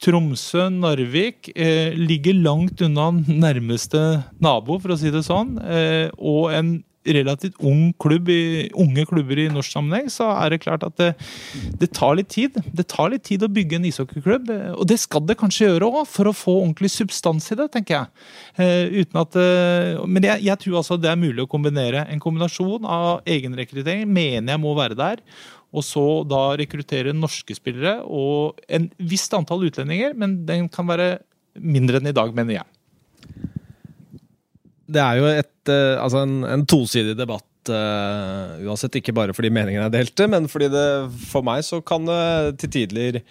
[0.00, 1.50] Tromsø, Narvik.
[1.52, 3.10] Eh, ligger langt unna
[3.44, 4.00] nærmeste
[4.40, 5.56] nabo, for å si det sånn.
[5.60, 6.78] Eh, og en
[7.16, 11.10] relativt ung klubb i, unge klubber i norsk sammenheng, så er det klart at det,
[11.80, 12.56] det, tar litt tid.
[12.74, 16.00] Det tar litt tid å bygge en ishockeyklubb, og det skal det kanskje gjøre òg,
[16.10, 18.24] for å få ordentlig substans i det, tenker jeg.
[18.62, 22.06] Eh, uten at, eh, men jeg, jeg, tror altså det er mulig å kombinere.
[22.12, 25.22] En kombinasjon av egenrekruttering mener jeg må være der.
[25.68, 31.18] Og så da rekruttere norske spillere og en visst antall utlendinger, men den kan være
[31.58, 32.77] mindre enn i dag, mener jeg
[34.88, 37.44] det er jo et, uh, altså en, en, tosidig debatt.
[37.68, 40.86] Uh, uansett, ikke bare fordi meningene er delte, men fordi det
[41.28, 43.24] for meg så kan det til tider Det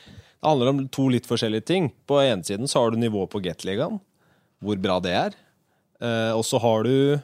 [0.45, 1.89] handler om to litt forskjellige ting.
[2.05, 3.97] På ene siden så har du nivået på Gateligaen,
[4.61, 5.39] hvor bra det er.
[5.97, 7.17] Uh, og så har du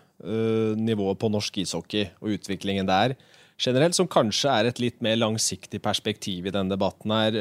[0.80, 3.14] nivået på norsk ishockey og utviklingen der
[3.60, 7.36] generelt, som kanskje er et litt mer langsiktig perspektiv i denne debatten her,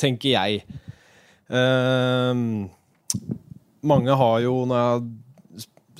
[0.00, 0.64] tenker jeg.
[3.92, 5.04] mange har jo, når jeg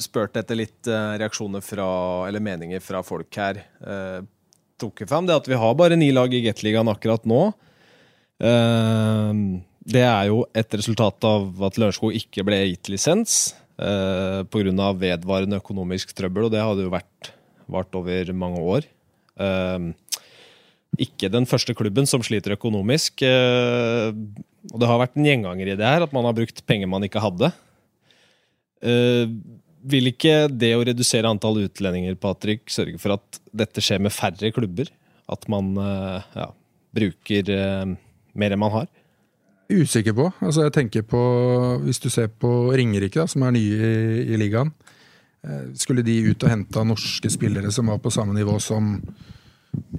[0.03, 1.89] spurt etter litt uh, reaksjoner fra,
[2.29, 3.63] eller meninger fra folk her.
[3.81, 4.19] Eh,
[4.81, 7.49] tok fram det at vi har bare ni lag i Gateligaen akkurat nå.
[8.43, 14.89] Uh, det er jo et resultat av at Lørenskog ikke ble gitt lisens eh, pga.
[14.99, 17.31] vedvarende økonomisk trøbbel, og det hadde jo vært
[17.71, 18.89] vart over mange år.
[19.39, 19.95] Uh,
[20.99, 23.23] ikke den første klubben som sliter økonomisk.
[23.23, 27.05] Og det har vært en gjenganger i det her, at man har brukt penger man
[27.07, 27.53] ikke hadde.
[28.83, 29.31] Uh,
[29.91, 34.53] vil ikke det å redusere antall utlendinger Patrick, sørge for at dette skjer med færre
[34.55, 34.91] klubber?
[35.31, 36.51] At man eh, ja,
[36.97, 37.95] bruker eh,
[38.39, 38.91] mer enn man har?
[39.67, 40.29] Usikker på.
[40.39, 41.21] Altså jeg tenker på,
[41.83, 44.71] Hvis du ser på Ringerike, da, som er nye i, i ligaen.
[45.47, 48.95] Eh, skulle de ut og hente norske spillere som var på samme nivå som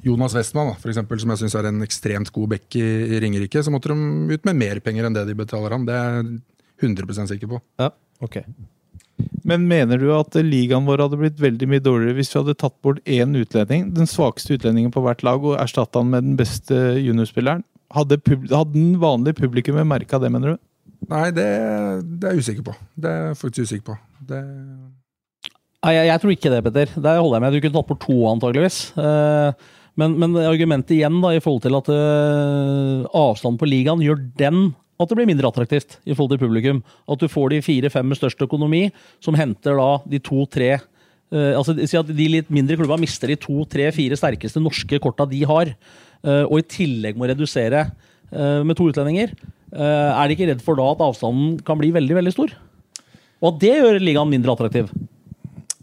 [0.03, 3.19] Jonas Westman, da, for eksempel, som jeg syns er en ekstremt god back i, i
[3.21, 5.85] Ringerike, så måtte de ut med mer penger enn det de betaler ham.
[5.87, 6.39] Det er jeg
[6.87, 7.61] 100 sikker på.
[7.81, 7.91] Ja,
[8.23, 8.41] ok.
[9.47, 12.75] Men mener du at ligaen vår hadde blitt veldig mye dårligere hvis vi hadde tatt
[12.83, 16.75] bort én utlending, den svakeste utlendingen på hvert lag, og erstatta han med den beste
[16.99, 17.63] juniorspilleren?
[17.95, 20.63] Hadde, hadde den vanlige publikummet merka det, mener du?
[21.07, 21.47] Nei, det,
[22.03, 22.75] det, er jeg usikker på.
[22.97, 23.97] Det er jeg faktisk usikker på.
[24.27, 24.41] Det...
[25.85, 26.93] Nei, jeg, jeg, tror ikke det, Petter.
[26.97, 27.55] Der holder jeg med.
[27.55, 28.79] Du kunne tatt bort to, antageligvis.
[28.97, 29.53] Uh,
[29.97, 34.67] men, men, argumentet igjen da, i forhold til at uh, avstanden på ligaen gjør den
[34.97, 36.81] at det blir mindre attraktivt i forhold til publikum.
[37.09, 38.87] At du får de fire-fem med størst økonomi,
[39.23, 43.37] som henter da de to-tre uh, altså Si at de litt mindre klubba mister de
[43.39, 45.73] to, tre, fire sterkeste norske korta de har,
[46.25, 49.35] uh, og i tillegg må redusere uh, med to utlendinger.
[49.67, 52.53] er de ikke redd for da at avstanden kan bli veldig, veldig stor?
[53.43, 54.87] Og at det gjør ligaen mindre attraktiv?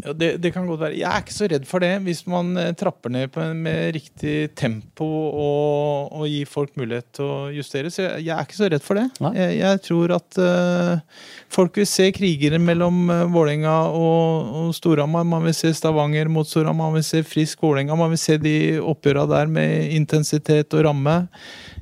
[0.05, 0.99] Ja, det, det, kan godt være.
[0.99, 4.51] Jeg er ikke så redd for det, hvis man eh, trapper ned på, med riktig
[4.53, 7.93] tempo og, og, gir folk mulighet til å justere.
[7.93, 9.07] Så jeg, jeg er ikke så redd for det.
[9.39, 15.25] Jeg, jeg, tror at uh, folk vil se krigere mellom uh, Vålerenga og, og Storhamar.
[15.29, 17.97] Man vil se Stavanger mot Storhamar, man vil se frisk Vålerenga.
[17.97, 21.23] Man vil se de oppgjøra der med intensitet og ramme.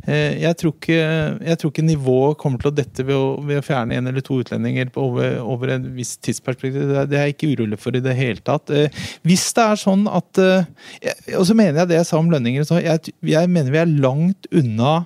[0.02, 0.98] Eh, jeg, tror ikke,
[1.46, 4.24] jeg tror ikke nivået kommer til å dette ved å, ved å fjerne en eller
[4.26, 6.90] to utlendinger over, over en viss tidsperspektiv.
[6.90, 8.72] Det er, jeg ikke urolig for i det hele tatt.
[8.74, 12.66] Eh, hvis det er sånn at Og så mener jeg det jeg sa om lønninger.
[12.82, 15.02] Jeg, jeg mener vi er langt unna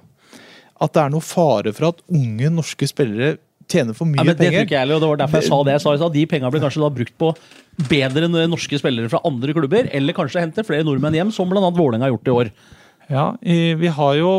[0.83, 3.37] at det er noe fare for at unge norske spillere
[3.71, 4.63] tjener for mye ja, men det penger.
[4.63, 5.95] Tror ikke jeg, og det var derfor jeg sa det jeg sa.
[5.95, 7.31] Jeg sa de pengene blir kanskje da brukt på
[7.91, 11.65] bedre norske spillere fra andre klubber, eller kanskje hente flere nordmenn hjem, som bl.a.
[11.67, 12.53] Vålerenga har gjort i år.
[13.13, 14.31] Ja, vi har jo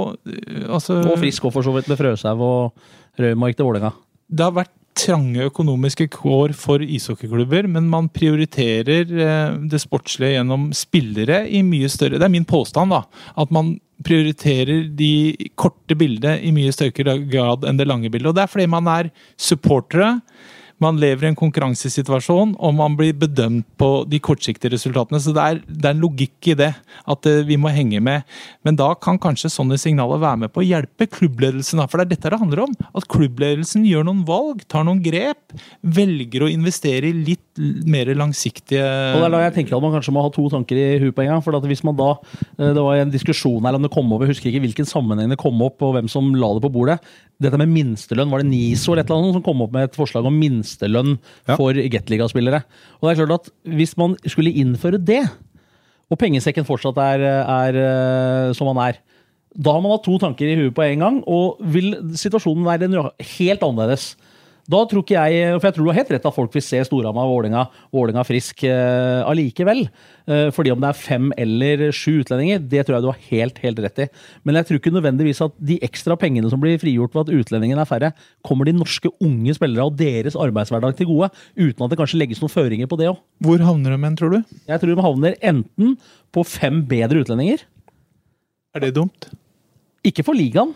[0.67, 3.93] altså, Og Frisk for så vidt, med Frøshaug og Røymark til Vålerenga.
[4.27, 10.71] Det har vært trange økonomiske kår for ishockeyklubber, men man prioriterer eh, det sportslige gjennom
[10.75, 13.03] spillere i mye større Det er min påstand, da.
[13.37, 13.75] At man
[14.05, 18.31] prioriterer de korte bildene i mye større grad enn det lange bildet.
[18.31, 20.17] Og det er fordi man er supportere
[20.83, 25.19] man lever i en konkurransesituasjon, og man blir bedømt på de kortsiktige resultatene.
[25.21, 26.69] Så det er, det er en logikk i det,
[27.09, 28.27] at uh, vi må henge med.
[28.65, 31.81] Men da kan kanskje sånne signaler være med på å hjelpe klubbledelsen.
[31.87, 32.75] For det er dette det handler om.
[32.93, 38.83] At klubbledelsen gjør noen valg, tar noen grep, velger å investere i litt mer langsiktige
[38.85, 41.15] Og Det er da jeg tenker at man kanskje må ha to tanker i huet
[41.17, 41.41] på en gang.
[41.41, 42.11] for hvis man da,
[42.59, 45.29] eh, Det var en diskusjon her om det kom opp, jeg husker ikke hvilken sammenheng
[45.29, 46.99] det kom opp, og hvem som la det på bordet.
[47.41, 49.97] Dette med minstelønn, var det NISO eller et eller annet som kom opp med et
[49.97, 50.66] forslag om minstelønn
[51.47, 51.55] ja.
[51.55, 52.63] for Gateliga-spillere?
[52.99, 55.23] Og det er klart at Hvis man skulle innføre det,
[56.07, 59.01] og pengesekken fortsatt er, er eh, som man er,
[59.57, 62.89] da har man hatt to tanker i huet på en gang, og vil situasjonen være
[63.37, 64.11] helt annerledes.
[64.67, 66.81] Da tror ikke jeg For jeg tror du har helt rett at folk vil se
[66.87, 67.45] Storhamar og
[67.95, 69.85] Vålerenga, frisk uh, allikevel.
[70.27, 73.61] Uh, fordi om det er fem eller sju utlendinger, det tror jeg du har helt
[73.63, 74.07] helt rett i.
[74.43, 77.83] Men jeg tror ikke nødvendigvis at de ekstra pengene som blir frigjort ved at utlendingene
[77.83, 78.11] er færre,
[78.47, 82.43] kommer de norske unge spillere og deres arbeidshverdag til gode, uten at det kanskje legges
[82.43, 83.21] noen føringer på det òg.
[83.47, 84.57] Hvor havner de hen, tror du?
[84.67, 85.95] Jeg tror de havner enten
[86.35, 87.63] på fem bedre utlendinger.
[88.75, 89.31] Er det dumt?
[90.05, 90.75] Ikke for ligaen.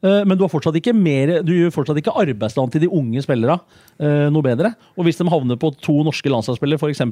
[0.00, 3.20] Eh, men du, har fortsatt ikke mer, du gjør fortsatt ikke arbeidsland til de unge
[3.24, 4.72] spillerne uh, noe bedre.
[4.96, 7.02] Og hvis de havner på to norske landslagsspillere, f.eks.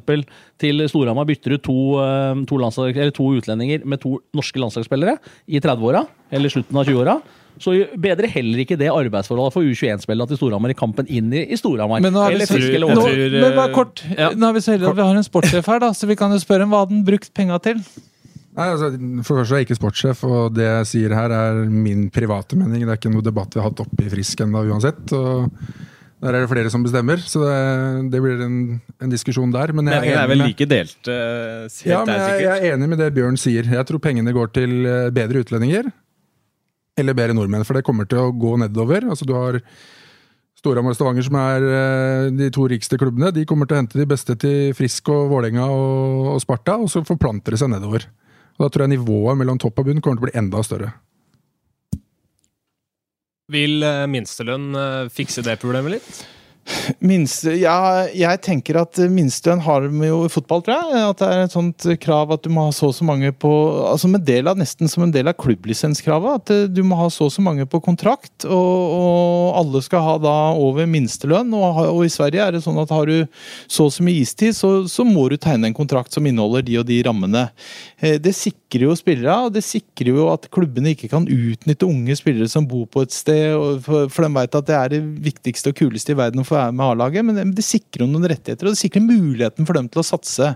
[0.63, 2.61] til Storhamar bytter ut to, uh, to,
[3.17, 7.19] to, utlendinger med to norske landslagsspillere i 30-åra eller slutten av 20-åra,
[7.59, 11.59] så bedrer heller ikke det arbeidsforholdet for U21-spillerne til Storhamar i kampen inn i, i
[11.59, 12.03] Storhamar.
[12.05, 14.31] Men nå vi så, nå, men bare kort, ja.
[14.37, 16.33] nå er vi så heldige at vi har en sportssjef her, da, så vi kan
[16.33, 17.83] jo spørre hva den brukt penga til?
[18.59, 18.89] Nei, altså,
[19.23, 22.83] For først er jeg ikke sportssjef, og det jeg sier her er min private mening.
[22.83, 25.13] Det er ikke noe debatt vi har hatt oppe i Frisk ennå uansett.
[25.15, 25.53] og
[26.19, 27.61] Der er det flere som bestemmer, så det,
[28.17, 28.59] det blir en,
[28.99, 29.71] en, diskusjon der.
[29.79, 30.99] Men jeg er, er vel like delt?
[31.07, 33.71] Uh, ja, men jeg, jeg, er enig med det Bjørn sier.
[33.79, 35.93] Jeg tror pengene går til eh, bedre utlendinger.
[36.99, 39.07] Eller bedre nordmenn, for det kommer til å gå nedover.
[39.07, 39.63] Altså Du har
[40.59, 44.01] Storhamar og Stavanger, som er eh, de to rikeste klubbene, de kommer til å hente
[44.01, 48.11] de beste til Frisk og Vålerenga og, og Sparta, og så forplanter det seg nedover.
[48.59, 50.91] Og Da tror jeg nivået mellom topp og bunn kommer til å bli enda større.
[53.49, 56.38] Vil eh, minstelønn eh, fikse det problemet litt?
[57.05, 61.05] Minste, ja, jeg tenker at minstelønn har de jo i fotball, tror jeg.
[61.13, 63.51] At det er et sånt krav at du må ha så og så mange på
[63.89, 66.43] altså del av, Nesten som en del av klubblisenskravet.
[66.43, 68.53] At du må ha så og så mange på kontrakt, og,
[68.99, 71.53] og alle skal ha da over minstelønn.
[71.57, 73.25] Og, og, i Sverige er det sånn at har du
[73.69, 76.79] så og så mye istid, så, så, må du tegne en kontrakt som inneholder de
[76.81, 77.47] og de rammene.
[78.01, 82.17] Eh, det sikrer jo spillere, og det sikrer jo at klubbene ikke kan utnytte unge
[82.19, 85.73] spillere som bor på et sted, for, for de vet at det er det viktigste
[85.73, 88.77] og kuleste i verden å få være med A-laget, men det, sikrer noen rettigheter, og
[88.77, 90.51] det sikrer muligheten for dem til å satse.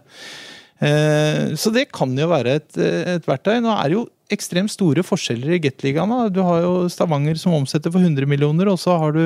[0.82, 3.60] Eh, så det kan jo være et, et, verktøy.
[3.62, 6.14] Nå er det jo ekstremt store forskjeller i Gateligaen.
[6.34, 9.24] Du har jo Stavanger som omsetter for 100 millioner, og så har du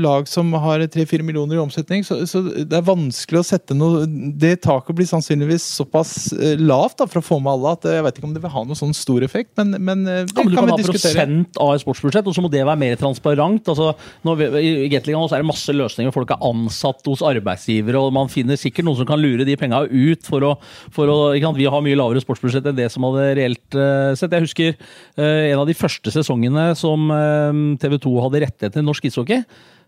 [0.00, 2.04] lag som har 3-4 millioner i omsetning.
[2.06, 6.98] Så, så, det er vanskelig å sette noe Det taket blir sannsynligvis såpass eh, lavt
[7.02, 8.64] da, for å få med alle at eh, jeg vet ikke om det vil ha
[8.66, 11.12] noen sånn stor effekt, men, men det ja, men du kan, diskutere.
[11.12, 13.70] prosent av et sportsbudsjett, og så må det være mer transparent.
[13.72, 13.92] Altså,
[14.40, 14.48] vi,
[14.86, 16.14] I Gateligaen er det masse løsninger.
[16.14, 19.84] Folk er ansatt hos arbeidsgivere, og man finner sikkert noen som kan lure de penga
[19.88, 20.54] ut for å,
[20.94, 21.18] for å
[21.58, 24.34] Vi har mye lavere sportsbudsjett enn det som hadde reelt uh, sett.
[24.34, 28.86] Jeg husker uh, en av de første sesongene som uh, TV 2 hadde rettighet til
[28.86, 29.42] norsk ishockey.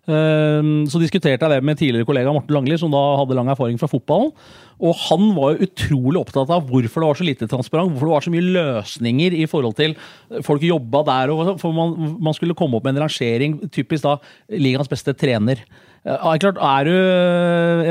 [0.08, 3.76] Ehm, så diskuterte jeg det med tidligere kollega Morten Langli, som da hadde lang erfaring
[3.80, 4.32] fra fotballen.
[4.80, 8.14] Og han var jo utrolig opptatt av hvorfor det var så lite transparent, hvorfor det
[8.14, 9.94] var så mye løsninger i forhold til
[10.46, 11.34] folk jobba der.
[11.34, 14.16] og for man, man skulle komme opp med en rangering, typisk da
[14.48, 15.60] ligaens beste trener.
[16.00, 16.94] Ja, klart, Er du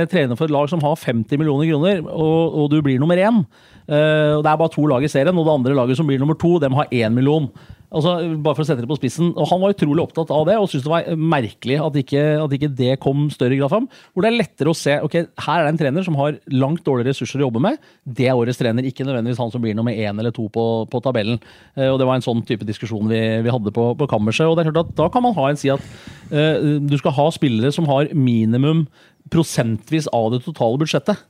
[0.02, 3.16] eh, trener for et lag som har 50 millioner kroner, og, og du blir nummer
[3.22, 3.44] én,
[3.90, 6.38] og det er bare to lag i serien, og det andre laget som blir nummer
[6.38, 7.52] to, dem har én million.
[7.90, 10.58] Altså, bare for å sette det på spissen, og Han var utrolig opptatt av det
[10.60, 13.88] og syntes det var merkelig at ikke, at ikke det kom større grad fram.
[14.14, 16.84] Hvor det er lettere å se ok, her er det en trener som har langt
[16.86, 17.80] dårligere ressurser å jobbe med.
[18.06, 21.02] Det er årets trener, ikke nødvendigvis han som blir nummer én eller to på, på
[21.06, 21.42] tabellen.
[21.74, 24.46] Eh, og Det var en sånn type diskusjon vi, vi hadde på, på kammerset.
[24.46, 25.82] og det er klart at Da kan man ha en si at
[26.30, 28.86] uh, du skal ha spillere som har minimum
[29.34, 31.26] prosentvis av det totale budsjettet.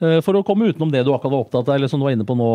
[0.00, 2.16] Eh, for å komme utenom det du akkurat var opptatt av, eller som du var
[2.16, 2.50] inne på nå,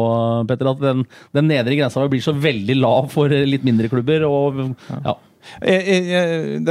[0.49, 1.05] Petter, at den,
[1.35, 4.25] den nedre grensa blir så veldig lav for litt mindre klubber.
[4.25, 5.15] og ja.
[5.61, 5.75] Det,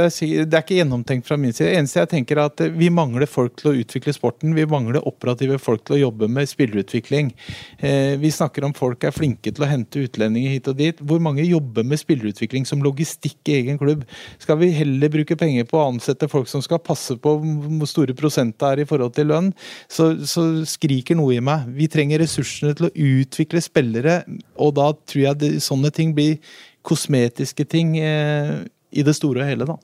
[0.01, 1.69] er, ikke gjennomtenkt fra min side.
[1.69, 4.55] Det eneste jeg tenker er at Vi mangler folk til å utvikle sporten.
[4.57, 7.31] Vi mangler operative folk til å jobbe med spillerutvikling.
[7.79, 11.01] Eh, vi snakker om folk er flinke til å hente utlendinger hit og dit.
[11.01, 14.05] Hvor mange jobber med spillerutvikling som logistikk i egen klubb?
[14.41, 18.15] Skal vi heller bruke penger på å ansette folk som skal passe på hvor store
[18.17, 19.51] prosent det er i forhold til lønn,
[19.91, 21.67] så, så skriker noe i meg.
[21.77, 24.21] Vi trenger ressursene til å utvikle spillere,
[24.61, 26.39] og da tror jeg det, sånne ting blir
[26.85, 28.63] kosmetiske ting eh,
[28.95, 29.77] i det store og hele, da.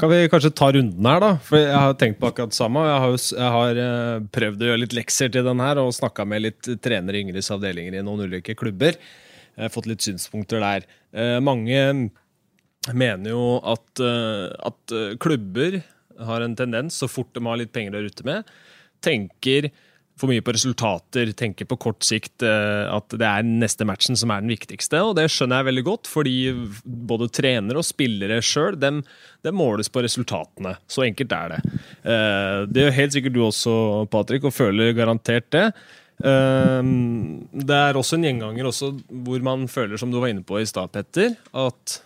[0.00, 1.30] Kan vi kanskje ta runden her, da?
[1.44, 2.86] For jeg har tenkt på akkurat det samme.
[2.88, 6.26] Jeg har, jeg har eh, prøvd å gjøre litt lekser til den her, og snakka
[6.28, 8.96] med litt trenere i Yngres avdelinger i noen ulike klubber.
[9.54, 10.88] Jeg har fått litt synspunkter der.
[11.14, 11.84] Eh, mange
[12.92, 15.78] mener jo at, at klubber
[16.28, 18.50] har en tendens, så fort de har litt penger å rutte med,
[19.04, 19.70] tenker
[20.20, 24.30] for mye på resultater, tenker på kort sikt eh, at det er neste matchen som
[24.30, 25.00] er den viktigste.
[25.02, 26.36] Og det skjønner jeg veldig godt, fordi
[26.84, 28.78] både trenere og spillere sjøl
[29.54, 30.76] måles på resultatene.
[30.86, 31.60] Så enkelt er det.
[32.06, 33.74] Eh, det gjør helt sikkert du også,
[34.12, 35.66] Patrick, og føler garantert det.
[36.22, 36.80] Eh,
[37.66, 38.94] det er også en gjenganger også,
[39.26, 42.00] hvor man føler, som du var inne på i stad, Petter, at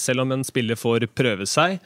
[0.00, 1.76] selv om en spiller får prøve seg,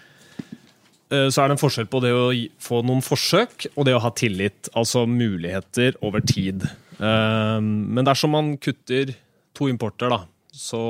[1.28, 2.28] så er det en forskjell på det å
[2.62, 4.70] få noen forsøk og det å ha tillit.
[4.78, 6.64] Altså muligheter over tid.
[7.02, 9.14] Eh, men dersom man kutter
[9.56, 10.22] to importer, da,
[10.54, 10.82] så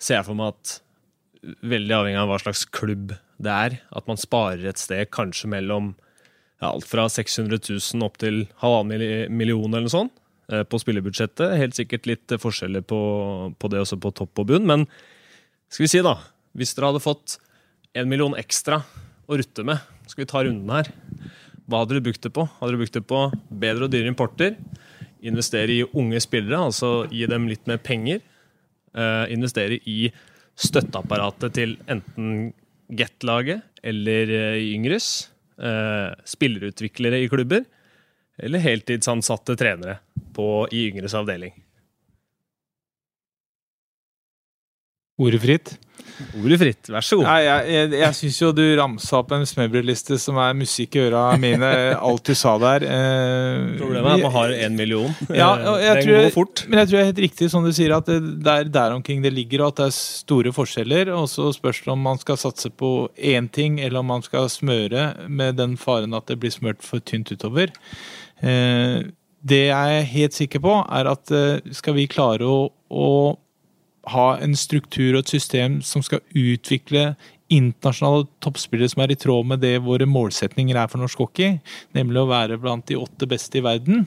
[0.00, 0.80] ser jeg for meg at
[1.64, 5.92] veldig avhengig av hva slags klubb det er, at man sparer et sted kanskje mellom
[6.62, 10.14] ja, alt fra 600 000 opp til halvannen million eller noe sånt
[10.52, 11.56] eh, på spillebudsjettet.
[11.60, 13.00] Helt sikkert litt forskjeller på,
[13.58, 14.86] på det også på topp og bunn, men
[15.72, 16.18] skal vi si, da
[16.54, 17.38] Hvis dere hadde fått
[17.98, 18.82] en million ekstra
[19.26, 19.82] å rutte med.
[20.08, 20.90] Skal vi ta runden her?
[21.64, 22.44] Hva hadde du brukt det på?
[22.58, 24.56] Hadde du brukt det på bedre og dyrere importer?
[25.24, 28.20] Investere i unge spillere, altså gi dem litt mer penger?
[28.94, 30.10] Uh, investere i
[30.60, 32.52] støtteapparatet til enten
[32.94, 35.30] Get-laget eller uh, Yngres?
[35.56, 37.64] Uh, spillerutviklere i klubber?
[38.36, 40.00] Eller heltidsansatte trenere
[40.36, 41.54] på, i Yngres avdeling?
[45.22, 45.76] Ordet fritt.
[46.38, 47.26] Ordet fritt, vær så god.
[47.26, 51.02] Nei, jeg jeg, jeg syns jo du ramsa opp en smørbrødliste som er musikk i
[51.06, 52.84] øra mine, alt du sa der.
[52.86, 55.14] Eh, Problemet er at man har én million.
[55.30, 56.64] Ja, jeg Den går fort.
[56.68, 58.94] Men jeg tror det er helt riktig som du sier, at det, det er der
[58.96, 61.12] omkring det ligger, og at det er store forskjeller.
[61.14, 64.50] Og så spørs det om man skal satse på én ting, eller om man skal
[64.50, 67.70] smøre med den faren at det blir smørt for tynt utover.
[68.42, 68.98] Eh,
[69.44, 73.08] det jeg er helt sikker på, er at eh, skal vi klare å, å
[74.12, 77.14] ha en struktur og et system som skal utvikle
[77.52, 81.58] internasjonale toppspillere som er i tråd med det våre målsetninger er for norsk hockey,
[81.96, 84.06] nemlig å være blant de åtte beste i verden,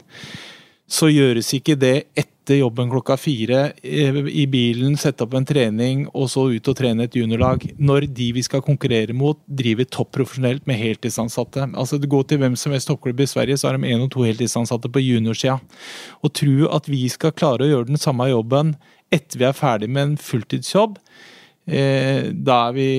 [0.87, 6.05] så gjøres ikke det etter jobben klokka fire eh, i bilen, sette opp en trening
[6.13, 7.65] og så ut og trene et juniorlag.
[7.75, 11.67] Når de vi skal konkurrere mot, driver topprofesjonelt med heltidsansatte.
[11.75, 14.23] Altså går til hvem som helst toppklubb i Sverige, så har de én og to
[14.23, 15.59] heltidsansatte på juniorsida.
[16.23, 18.77] Å tro at vi skal klare å gjøre den samme jobben
[19.13, 20.97] etter vi er ferdig med en fulltidsjobb,
[21.67, 22.89] eh, da er vi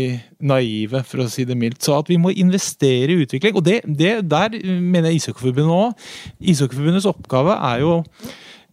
[0.41, 1.81] naive, for å si det mildt.
[1.85, 3.57] Så at vi må investere i utvikling.
[3.57, 6.11] Og det, det der mener jeg Ishockeyforbundet òg.
[6.41, 7.97] Ishockeyforbundets oppgave er jo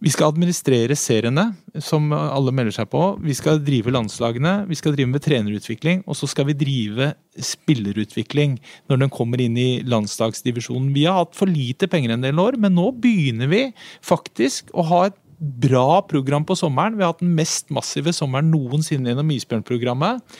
[0.04, 3.00] vi skal administrere seriene, som alle melder seg på.
[3.24, 8.58] Vi skal drive landslagene, vi skal drive med trenerutvikling, og så skal vi drive spillerutvikling
[8.90, 10.92] når den kommer inn i landslagsdivisjonen.
[10.92, 13.62] Vi har hatt for lite penger en del år, men nå begynner vi
[14.04, 16.96] faktisk å ha et bra program på sommeren.
[16.96, 20.38] Vi har hatt den mest massive sommeren noensinne gjennom Isbjørnprogrammet.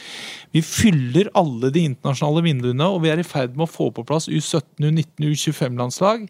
[0.57, 4.07] Vi fyller alle de internasjonale vinduene, og vi er i ferd med å få på
[4.09, 6.27] plass U17, U19, U25-landslag.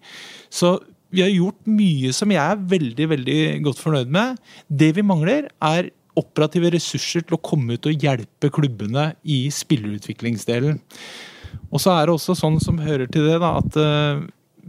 [0.50, 0.76] Så
[1.14, 4.42] vi har gjort mye som jeg er veldig veldig godt fornøyd med.
[4.66, 10.80] Det vi mangler, er operative ressurser til å komme ut og hjelpe klubbene i spillerutviklingsdelen.
[11.70, 14.24] Og så er det også sånn som hører til det, da, at uh,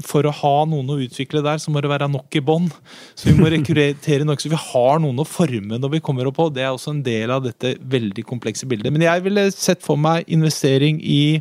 [0.06, 2.68] for å ha noen å utvikle der, så må det være nok i bånn.
[3.18, 6.38] Så vi må rekruttere nok, så vi har noen å forme når vi kommer opp
[6.40, 6.50] på.
[6.54, 8.94] Det er også en del av dette veldig komplekse bildet.
[8.94, 11.40] Men jeg ville sett for meg investering i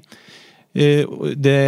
[0.74, 1.04] eh,
[1.36, 1.58] det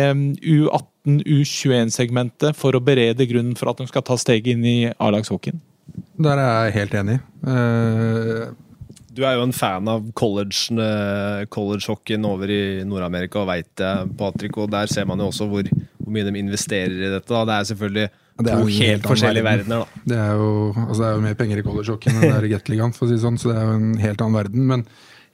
[0.45, 5.61] U18, U21-segmentet for å berede grunnen for at de skal ta steget inn i A-lagshockeyen.
[6.21, 7.21] Der er jeg helt enig.
[7.43, 8.51] Uh,
[9.19, 14.59] Du er jo en fan av college-hockeyen college over i Nord-Amerika, og veit det, Patrick.
[14.61, 15.67] Og der ser man jo også hvor,
[16.09, 17.29] hvor, mye de investerer i dette.
[17.29, 17.45] Da.
[17.45, 19.85] Det er selvfølgelig det er to helt, forskjellige forskjellige verdener.
[19.85, 20.03] Da.
[20.13, 20.51] Det er, jo,
[20.85, 23.11] altså det er jo mer penger i college-hockeyen enn det er i Gateligaen, for å
[23.11, 24.67] si sånn, så det er jo en helt annen verden.
[24.71, 24.85] Men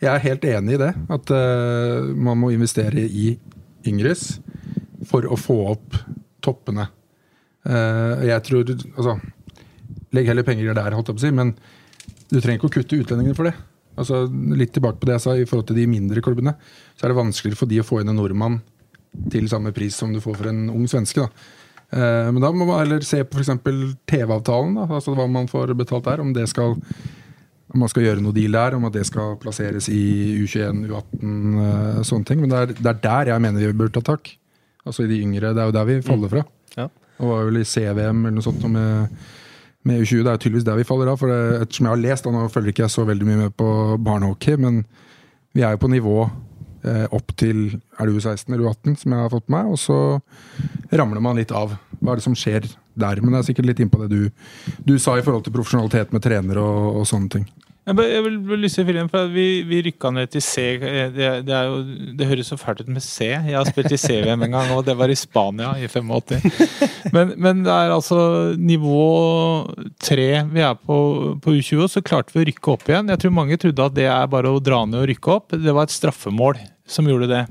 [0.01, 0.91] jeg er helt enig i det.
[1.13, 3.35] At uh, man må investere i
[3.89, 4.27] yngres
[5.09, 6.01] for å få opp
[6.45, 6.89] toppene.
[7.65, 9.19] Uh, jeg tror Altså,
[10.17, 11.55] legg heller penger der, holdt jeg på å si, men
[12.33, 13.55] du trenger ikke å kutte utlendingene for det.
[14.01, 14.25] Altså,
[14.57, 16.57] litt tilbake på det jeg sa i forhold til de mindre klubbene.
[16.97, 18.63] Så er det vanskeligere for de å få inn en nordmann
[19.33, 21.25] til samme pris som du får for en ung svenske.
[21.25, 21.51] da.
[21.95, 23.53] Eh, men da må man heller se på f.eks.
[24.11, 26.25] TV-avtalen, altså hva man får betalt der.
[26.25, 26.77] Om det skal
[27.75, 30.03] om man skal gjøre noe deal der, om at det skal plasseres i
[30.45, 32.43] U21, U18, uh, sånne ting.
[32.43, 34.31] Men det er, det er, der jeg mener vi bør ta tak.
[34.85, 35.51] Altså i de yngre.
[35.57, 36.45] Det er jo der vi faller fra.
[36.45, 36.77] Mm.
[36.77, 36.87] Ja.
[37.19, 39.25] Og var vel i CVM eller noe sånt med,
[39.89, 40.21] med U20.
[40.21, 41.19] Det er jo tydeligvis der vi faller av.
[41.19, 43.57] For det, ettersom jeg har lest, da, nå følger ikke jeg så veldig mye med
[43.59, 43.71] på
[44.07, 44.85] barnehockey, men
[45.55, 46.31] vi er jo på nivå eh,
[47.15, 47.67] opp til
[47.99, 49.99] er det U16 eller U18 som jeg har fått med meg, og så
[50.93, 51.77] ramler man litt av.
[52.01, 53.23] Hva er det som skjer der?
[53.23, 54.29] Men det er sikkert litt innpå det du,
[54.85, 57.47] du sa i forhold til profesjonalitet med trenere og, og sånne ting.
[57.85, 60.63] Jeg vil, vil lyse filmen, for vi, vi rykka ned til C.
[60.81, 61.83] Det, det, jo,
[62.17, 63.27] det, høres så fælt ut med C.
[63.29, 66.47] Jeg har spilt i C-VM en gang, og det var i Spania i 85.
[67.13, 68.19] Men, men det er altså
[68.57, 69.03] nivå
[70.01, 70.97] tre vi er på,
[71.45, 73.13] på U20, og så klarte vi å rykke opp igjen.
[73.13, 75.53] Jeg tror mange trodde at det er bare å dra ned og rykke opp.
[75.53, 77.43] Det var et straffemål som gjorde det.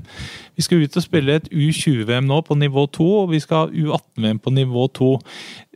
[0.54, 3.70] Vi skal ut og spille et U20-VM nå på nivå 2, og vi skal ha
[3.70, 5.08] U18-VM på nivå 2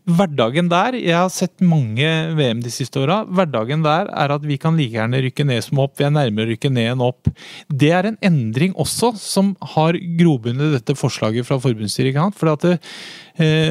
[0.08, 3.20] hverdagen der Jeg har sett mange VM de siste åra.
[3.28, 5.96] Hverdagen der er at vi kan like gjerne rykke ned som opp.
[5.98, 7.30] Vi er nærmere å rykke ned enn opp.
[7.68, 12.18] Det er en endring også som har grobunn dette forslaget fra forbundsstyret.
[12.38, 13.27] For at det, Eh,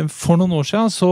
[0.07, 1.09] for noen år siden så,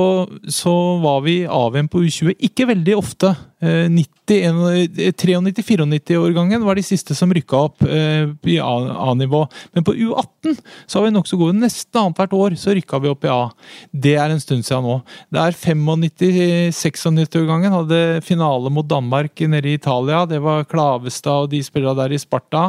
[0.48, 0.72] så
[1.04, 3.34] var vi AVM på U20 ikke veldig ofte.
[3.66, 9.48] 93-94-årgangen eh, var de siste som rykka opp eh, i A-nivå.
[9.74, 11.60] Men på U18 så var vi nokså gode.
[11.62, 13.50] Nesten annethvert år så rykka vi opp i A.
[13.92, 15.02] Det er en stund siden nå.
[15.32, 20.26] Det er 95-96-årgangen hadde finale mot Danmark nede i Italia.
[20.30, 22.64] Det var Klavestad og de spillerne der i Sparta.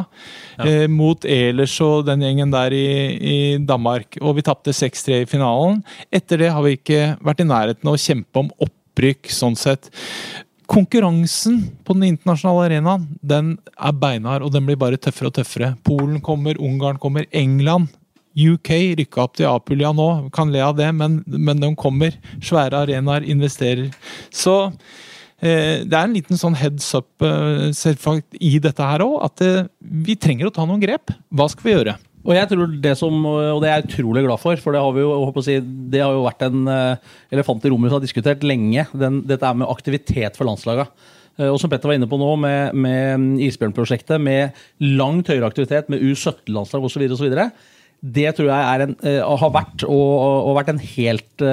[0.57, 0.87] Ja.
[0.89, 4.17] mot Ehlers og den gjengen der i, i Danmark.
[4.23, 5.76] Og vi tapte 6-3 i finalen.
[6.13, 9.91] Etter det har vi ikke vært i nærheten av å kjempe om opprykk, sånn sett.
[10.67, 15.75] Konkurransen på den internasjonale arenaen den er beinhard, og den blir bare tøffere og tøffere.
[15.87, 17.93] Polen kommer, Ungarn kommer, England
[18.37, 18.69] UK
[18.99, 22.15] rykka opp til Apulia nå, kan le av det, men, men de kommer.
[22.43, 23.89] Svære arenaer, investerer.
[24.29, 24.55] Så
[25.41, 29.71] eh, det er en liten sånn heads up eh, i dette her òg, at eh,
[29.81, 31.15] vi trenger å ta noen grep.
[31.33, 31.97] Hva skal vi gjøre?
[32.27, 34.97] Og jeg tror det som, og det er jeg utrolig glad for, for det har,
[34.99, 38.83] jo, si, det har jo vært en uh, elefant i rommet som har diskutert lenge.
[38.91, 40.89] Den, dette er med aktivitet for landslaga.
[41.39, 44.59] Uh, og som Petter var inne på nå, med, med Isbjørnprosjektet, med
[44.99, 47.39] langt høyere aktivitet, med U17-landslag osv., osv.
[48.17, 51.47] Det tror jeg en, uh, har vært og, og, vært en helt,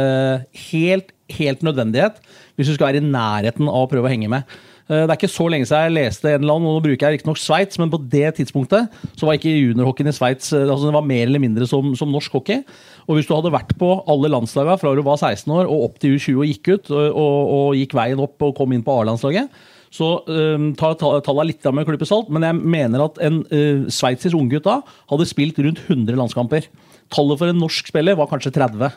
[0.72, 2.18] helt, helt nødvendighet
[2.54, 4.58] hvis du skal være i nærheten av å prøve å henge med.
[4.85, 7.07] Eh, det er ikke så lenge siden jeg leste en eller annen, og nå bruker
[7.07, 10.91] jeg riktignok Sveits, men på det tidspunktet så var ikke juniorhockeyen i Sveits eh, altså
[10.91, 12.61] Det var mer eller mindre som, som, norsk hockey.
[13.09, 16.03] Og hvis du hadde vært på alle landslagene fra du var 16 år og opp
[16.03, 19.49] til U20 og gikk ut, og, og, gikk veien opp og kom inn på A-landslaget,
[19.95, 24.35] så um, tar tallet litt med klype salt, men jeg mener at en uh, sveitsisk
[24.35, 24.80] unggutt da
[25.12, 26.66] hadde spilt rundt 100 landskamper.
[27.14, 28.91] Tallet for en norsk spiller var kanskje 30.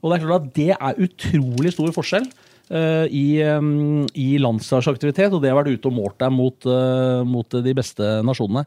[0.00, 2.30] Og det er klart at det er utrolig stor forskjell
[2.68, 3.26] i,
[4.20, 8.08] i landslagsaktivitet, og det har vært ute og målt deg mot, eh, mot de beste
[8.26, 8.64] nasjonene.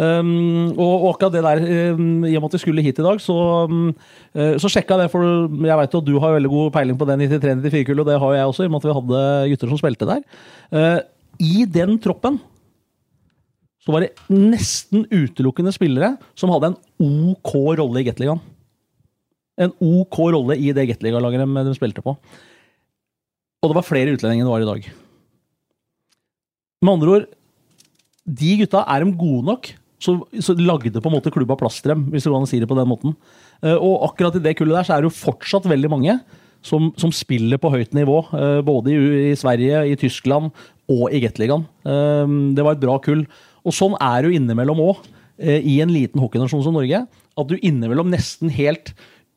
[0.00, 3.36] Og, akkurat det der, i og med at vi skulle hit i dag, så,
[3.68, 3.90] um,
[4.32, 5.10] så sjekka jeg det.
[5.12, 5.26] For
[5.66, 8.36] jeg vet jo at du har veldig god peiling på det 93-94-kullet, og det har
[8.38, 10.24] jeg også, i og med at vi hadde gutter som spilte der.
[11.40, 12.40] I den troppen
[13.80, 18.42] så var det nesten utelukkende spillere som hadde en OK rolle i Gateligaen.
[19.60, 22.14] En OK rolle i det Gateliga-laget de, de spilte på.
[23.60, 24.88] Og det var flere utlendinger enn det var i dag.
[26.80, 27.28] Med andre ord,
[28.40, 29.68] de gutta, er de gode nok,
[30.00, 32.68] så, så lagde på en måte klubba plass til dem, hvis du kan si det
[32.70, 33.12] på den måten.
[33.60, 36.16] Eh, og akkurat i det kullet der så er det jo fortsatt veldig mange
[36.64, 38.22] som, som spiller på høyt nivå.
[38.32, 38.98] Eh, både i,
[39.28, 40.48] i Sverige, i Tyskland
[40.88, 41.68] og i Gateligaen.
[41.84, 43.26] Eh, det var et bra kull.
[43.60, 45.08] Og sånn er det jo innimellom òg,
[45.40, 46.98] i en liten hockeynasjon som Norge.
[47.40, 48.90] At du innimellom nesten helt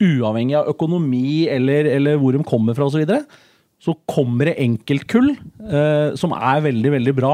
[0.04, 3.06] uavhengig av økonomi eller, eller hvor de kommer fra osv.,
[3.84, 7.34] så kommer det enkeltkull eh, som er veldig, veldig bra.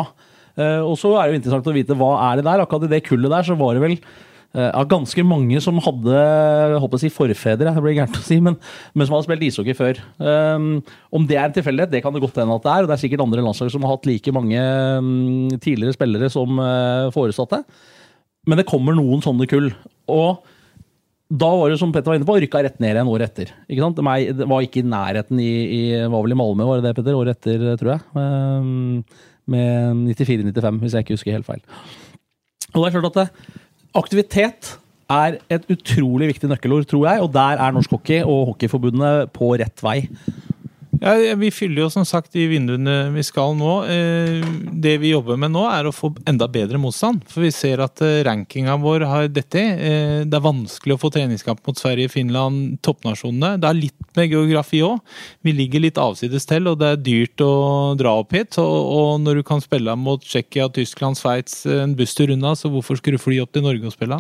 [0.58, 2.64] Eh, og så er det jo interessant å vite hva er det der.
[2.64, 3.96] Akkurat i det kullet der så var det vel
[4.58, 8.40] eh, ganske mange som hadde jeg håper å si forfedre, det blir gærent å si,
[8.44, 8.58] men,
[8.94, 10.02] men som hadde spilt ishockey før.
[10.18, 10.72] Um,
[11.14, 12.84] om det er en tilfeldighet, det kan det godt hende at det er.
[12.84, 14.66] og Det er sikkert andre landslag som har hatt like mange
[14.98, 17.62] um, tidligere spillere som uh, foresatte.
[18.50, 19.70] Men det kommer noen sånne kull.
[20.10, 20.42] Og
[21.30, 23.52] da var det som Petter var inne på, rykka rett ned igjen året etter.
[23.70, 24.00] Ikke sant?
[24.00, 27.18] Det var ikke i nærheten i, i Var vel i Malmö, var det det, Petter?
[27.20, 28.02] Året etter, tror jeg.
[28.18, 29.04] Um,
[29.50, 31.62] med 94-95, hvis jeg ikke husker helt feil.
[32.74, 33.52] Og det er klart at
[33.98, 34.72] aktivitet
[35.10, 37.22] er et utrolig viktig nøkkelord, tror jeg.
[37.26, 40.00] Og der er norsk hockey og Hockeyforbundet på rett vei.
[40.98, 43.74] Ja, Vi fyller jo som sagt de vinduene vi skal nå.
[43.88, 44.42] Eh,
[44.84, 47.22] det vi jobber med nå, er å få enda bedre motstand.
[47.30, 49.62] For vi ser at eh, rankinga vår har dette.
[49.62, 53.54] Eh, det er vanskelig å få treningskamp mot Sverige, Finland, toppnasjonene.
[53.62, 54.98] Det er litt med geografi òg.
[55.46, 57.54] Vi ligger litt avsides til, og det er dyrt å
[58.00, 58.58] dra opp hit.
[58.60, 63.22] Og når du kan spille mot Tsjekkia, Tyskland, Sveits en busstur unna, så hvorfor skulle
[63.22, 64.20] du fly opp til Norge og spille?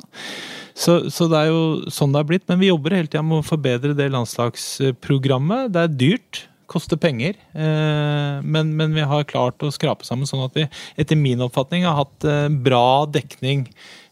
[0.79, 2.47] Så, så, det er jo sånn det har blitt.
[2.47, 5.73] Men vi jobber hele tida med å forbedre det landslagsprogrammet.
[5.75, 7.37] Det er dyrt koster penger.
[7.53, 10.67] Eh, men, men, vi har klart å skrape sammen sånn at vi
[10.99, 13.67] etter min oppfatning har hatt eh, bra dekning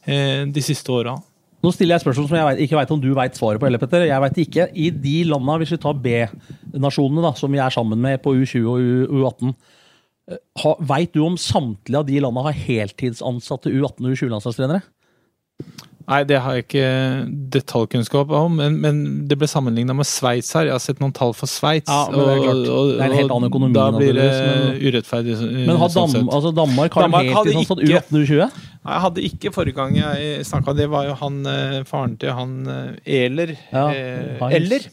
[0.05, 1.15] eh, de siste åra.
[1.63, 3.69] Nå stiller jeg spørsmål som jeg vet, ikke vet om du vet svaret på.
[3.69, 4.05] Eller, Petter.
[4.05, 4.67] Jeg vet ikke.
[4.77, 9.17] I de landene, hvis vi tar B-nasjonene, som vi er sammen med på U20 og
[9.17, 9.57] U18,
[10.83, 14.81] Veit du om samtlige av de landene har heltidsansatte U18- og U20-landslagstrenere?
[16.07, 16.89] Nei, det har jeg ikke
[17.51, 20.69] detaljkunnskap om, men, men det ble sammenligna med Sveits her.
[20.69, 21.91] Jeg har sett noen tall for Sveits.
[21.91, 22.61] Ja, det er klart.
[22.71, 23.75] Og, det er en helt annen økonomi.
[23.75, 24.27] Da blir det
[24.87, 25.35] urettferdig.
[25.67, 28.39] Men har Dam sånn altså Danmark har Danmark heltidsansatt U18 U20?
[28.39, 30.75] Nei, jeg hadde ikke forrige gang jeg snakka.
[30.77, 33.51] Det var jo han eh, faren til han eh, Eler.
[33.73, 34.87] Ja, eh, Eller.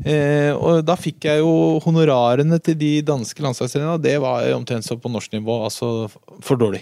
[0.00, 1.52] Eh, og da fikk jeg jo
[1.84, 5.58] honorarene til de danske landslagstrenerne, og det var omtrent så på norsk nivå.
[5.68, 6.80] Altså for dårlig.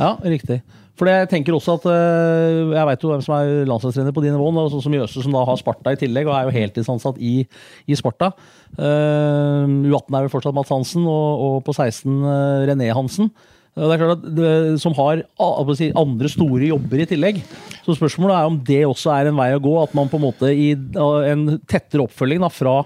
[0.00, 0.62] Ja, riktig.
[0.94, 4.30] For jeg tenker også at eh, Jeg vet jo hvem som er landslagstrener på de
[4.30, 4.66] nivåene.
[4.70, 7.40] Sånn som Jøse, som da har Sparta i tillegg, og er jo heltidsansatt i,
[7.90, 8.30] i Sparta.
[8.74, 13.30] Uh, U18 er vel fortsatt Mats Hansen, og, og på 16 uh, eh, René Hansen.
[13.74, 17.40] Det er klart at Som har andre store jobber i tillegg.
[17.82, 19.72] Så spørsmålet er om det også er en vei å gå.
[19.82, 22.76] At man på en måte i en tettere oppfølging da, fra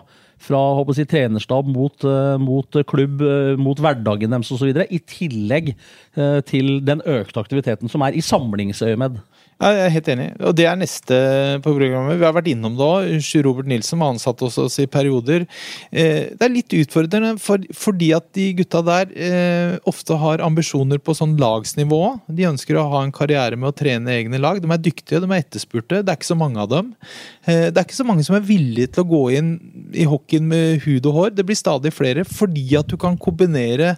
[0.42, 4.70] fra håper jeg, trenerstab mot, uh, mot klubb, uh, mot hverdagen deres osv.
[4.86, 9.18] I tillegg uh, til den økte aktiviteten som er i samlingsøyemed.
[9.58, 11.16] Jeg er helt enig, og det er neste
[11.64, 12.20] på programmet.
[12.20, 13.08] Vi har vært innom det òg.
[13.42, 15.48] Robert Nilsen har ansatt oss i perioder.
[15.90, 21.02] Eh, det er litt utfordrende for, fordi at de gutta der eh, ofte har ambisjoner
[21.02, 22.00] på sånn lagsnivå.
[22.30, 24.62] De ønsker å ha en karriere med å trene egne lag.
[24.62, 26.04] De er dyktige, de er etterspurte.
[26.04, 26.94] Det er ikke så mange av dem.
[27.42, 29.52] Eh, det er ikke så mange som er villige til å gå inn
[29.90, 31.34] i hockeyen med hud og hår.
[31.34, 33.96] Det blir stadig flere fordi at du kan kombinere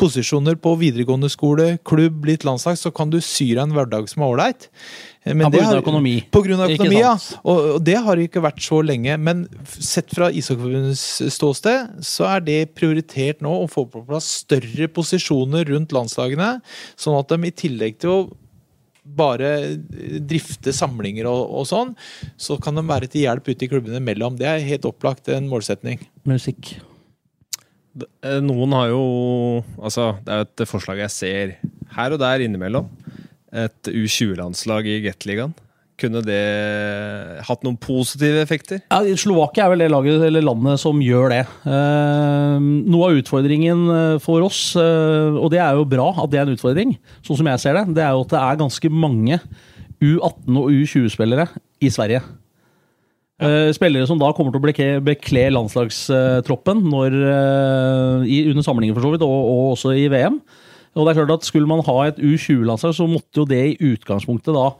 [0.00, 4.22] posisjoner på videregående skole, klubb, litt landslag, så kan du sy deg en hverdag som
[4.24, 4.68] er ålreit.
[5.26, 6.14] Men ja, på grunn av økonomi.
[6.30, 7.12] På grunn av økonomi, ja.
[7.42, 9.16] Og, og, det har ikke vært så lenge.
[9.18, 14.90] Men sett fra Ishockeyforbundets ståsted, så er det prioritert nå å få på plass større
[14.92, 16.56] posisjoner rundt landslagene,
[17.00, 18.18] sånn at de i tillegg til å
[19.06, 19.76] bare
[20.26, 21.94] drifte samlinger og, og sånn,
[22.40, 24.38] så kan de være til hjelp ute i klubbene mellom.
[24.38, 26.02] Det er helt opplagt en målsetning.
[26.26, 26.74] Musikk.
[27.96, 29.04] Eh, noen har jo
[29.80, 31.54] Altså, det er jo et forslag jeg ser
[31.96, 32.90] her og der innimellom.
[33.56, 35.54] Et U20-landslag i Gateligaen.
[35.96, 36.42] Kunne det
[37.48, 38.82] hatt noen positive effekter?
[38.92, 41.44] Ja, Slovakia er vel det laget, landet som gjør det.
[41.64, 46.50] Eh, noe av utfordringen eh, for oss, og det er jo bra at det er
[46.50, 46.92] en utfordring,
[47.24, 49.40] sånn som jeg ser det, det er jo at det er ganske mange
[50.04, 51.48] U18- og U20-spillere
[51.80, 52.20] i Sverige.
[53.36, 53.72] Ja.
[53.76, 57.16] Spillere som da kommer til å bekle landslagstroppen når,
[58.24, 60.38] i, under samlingen for så vidt, og, og, også i VM.
[60.96, 63.92] Og det er klart at Skulle man ha et U20-landslag, så måtte jo det i
[63.92, 64.70] utgangspunktet da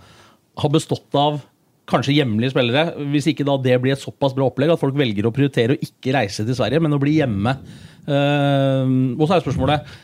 [0.62, 1.42] ha bestått av
[1.90, 2.94] kanskje hjemlige spillere.
[3.12, 5.82] Hvis ikke da det blir et såpass bra opplegg at folk velger å prioritere å
[5.84, 7.58] ikke reise til Sverige, men å bli hjemme.
[8.06, 9.94] Uh, og så er spørsmålet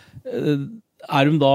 [1.07, 1.53] Er hun da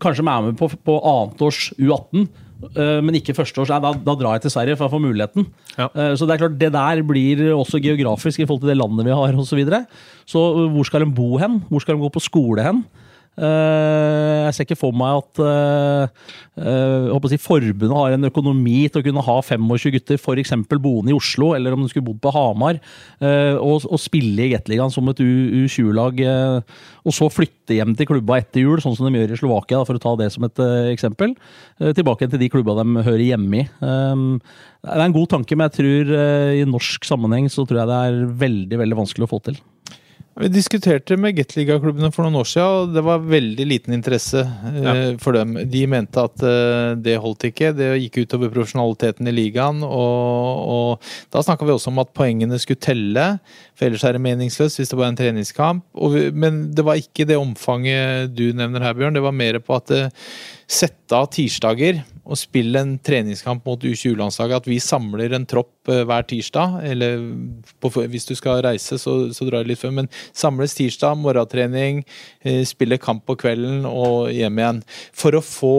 [0.00, 2.26] kanskje med på, på annetårs U18?
[2.60, 3.72] Eh, men ikke førsteårs.
[3.72, 5.46] Da, da drar jeg til Sverige for å få muligheten.
[5.76, 5.88] Ja.
[5.88, 9.08] Eh, så det er klart, det der blir også geografisk i forhold til det landet
[9.08, 9.48] vi har osv.
[9.50, 9.84] Så, videre.
[10.28, 11.60] så hvor skal de bo hen?
[11.70, 12.84] Hvor skal de gå på skole hen?
[13.38, 15.40] Eh, jeg ser ikke for meg at
[16.58, 20.52] uh, si, forbundet har en økonomi til å kunne ha 25 gutter f.eks.
[20.74, 22.80] boende i Oslo, eller om de skulle bodd på Hamar,
[23.22, 28.40] og, og, spille i Gateligaen som et U20-lag, uh, og så flytte hjem til klubba
[28.40, 31.36] etter jul, sånn som de gjør i Slovakia, for å ta det som et eksempel.
[31.96, 33.66] tilbake til de klubba de hører hjemme i.
[33.70, 36.14] Det er en god tanke, men jeg tror
[36.58, 39.60] i norsk sammenheng så tror jeg det er veldig, veldig vanskelig å få til.
[40.40, 44.94] Vi diskuterte med Gateliga-klubbene for noen år siden, og det var veldig liten interesse ja.
[45.20, 45.52] for dem.
[45.68, 47.74] De mente at eh, det holdt ikke.
[47.76, 49.82] Det gikk utover profesjonaliteten i ligaen.
[49.84, 53.26] Og, og da snakka vi også om at poengene skulle telle,
[53.76, 55.84] for ellers er det meningsløst hvis det var en treningskamp.
[56.14, 59.20] Vi, men det var ikke det omfanget du nevner her, Bjørn.
[59.20, 60.06] Det var mer på at det
[60.70, 64.62] sette av tirsdager og spille en treningskamp mot U20-landslaget.
[64.62, 66.80] At vi samler en tropp eh, hver tirsdag.
[66.90, 67.24] Eller
[67.80, 69.94] på, hvis du skal reise, så, så drar det litt før.
[69.96, 72.04] Men samles tirsdag, morgentrening,
[72.44, 74.84] eh, spille kamp på kvelden og hjem igjen.
[75.16, 75.76] For å få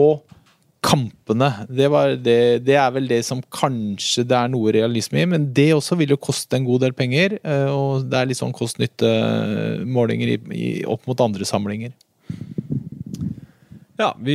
[0.82, 1.48] kampene.
[1.70, 1.86] Det,
[2.24, 5.96] det, det, er vel det som kanskje det er noe realisme i, men det også
[6.00, 7.38] vil jo koste en god del penger.
[7.38, 10.34] Eh, og det er litt sånn kost-nytte-målinger
[10.90, 11.94] opp mot andre samlinger.
[14.02, 14.34] Ja, vi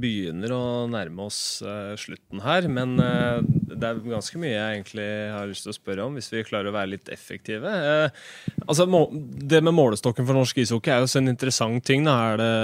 [0.00, 2.68] begynner å nærme oss uh, slutten her.
[2.72, 6.30] Men uh, det er ganske mye jeg egentlig har lyst til å spørre om, hvis
[6.32, 7.68] vi klarer å være litt effektive.
[7.68, 8.86] Uh, altså,
[9.20, 12.06] Det med målestokken for norsk ishockey er jo så en interessant ting.
[12.08, 12.16] Da.
[12.30, 12.54] Er det,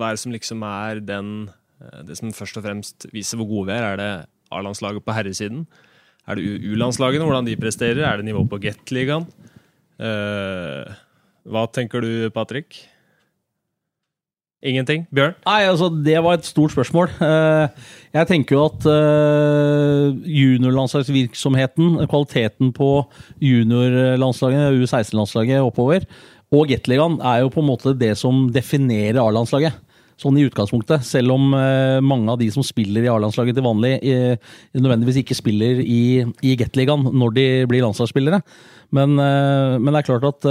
[0.00, 1.30] hva er det som liksom er den
[2.08, 3.86] Det som først og fremst viser hvor gode vi er?
[3.92, 4.10] Er det
[4.56, 5.66] A-landslaget på herresiden?
[6.26, 8.02] Er det U-landslagene, hvordan de presterer?
[8.02, 9.30] Er det nivå på Gateligaen?
[11.46, 12.82] hva tenker du, Patrick?
[14.66, 15.06] Ingenting?
[15.14, 15.36] Bjørn?
[15.46, 17.10] Nei, altså Det var et stort spørsmål.
[17.22, 17.86] Eh,
[18.16, 22.90] jeg tenker jo at eh, juniorlandslagsvirksomheten, kvaliteten på
[23.42, 26.06] juniorlandslaget, U16-landslaget oppover,
[26.54, 29.82] og Gateligaen er jo på en måte det som definerer A-landslaget.
[30.16, 31.04] Sånn i utgangspunktet.
[31.04, 33.94] Selv om eh, mange av de som spiller i A-landslaget til vanlig,
[34.74, 38.40] nødvendigvis ikke spiller i, i Gateligaen når de blir landslagsspillere.
[38.96, 40.46] Men, men, det er klart at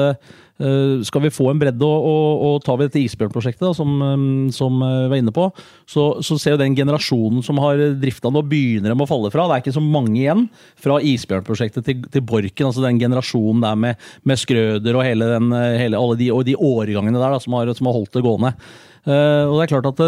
[0.55, 4.13] skal vi få en bredde, og, og, og tar vi dette isbjørnprosjektet, som, eh,
[4.55, 5.49] eh, vi var inne på,
[5.83, 9.49] så, så ser jo den generasjonen som har drifta nå, begynner de å falle fra.
[9.49, 10.47] Det er ikke så mange igjen
[10.79, 12.69] fra isbjørnprosjektet til, til Borken.
[12.69, 17.19] altså Den generasjonen der med, med Skrøder og hele den, hele, de, og de årgangene
[17.19, 18.55] der da, som, har, som har holdt det gående.
[19.05, 20.07] Uh, og det er klart at det,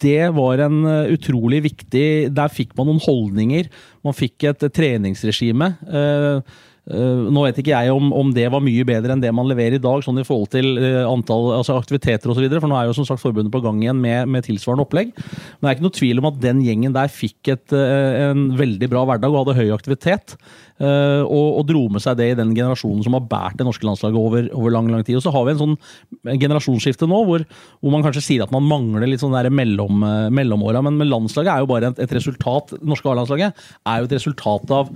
[0.00, 0.78] det var en
[1.12, 3.68] utrolig viktig Der fikk man noen holdninger.
[4.06, 5.74] Man fikk et, et treningsregime.
[5.84, 6.40] Uh,
[6.88, 9.82] nå vet ikke jeg om, om, det var mye bedre enn det man leverer i
[9.82, 13.08] dag, sånn i forhold til uh, antall altså aktiviteter osv., for nå er jo som
[13.08, 15.12] sagt forbundet på gang igjen med, med, tilsvarende opplegg.
[15.12, 18.48] Men det er ikke noe tvil om at den gjengen der fikk et, uh, en
[18.56, 20.38] veldig bra hverdag og hadde høy aktivitet.
[20.78, 24.14] Og, og, dro med seg det i den generasjonen som har båret det norske landslaget
[24.14, 25.16] over, over, lang lang tid.
[25.18, 27.42] Og så har vi en sånn generasjonsskifte nå hvor,
[27.82, 31.70] hvor man kanskje sier at man mangler litt sånn mellom, mellomåra, men, landslaget er jo
[31.72, 32.76] bare et, et resultat.
[32.76, 34.94] Det norske A-landslaget er jo et resultat av,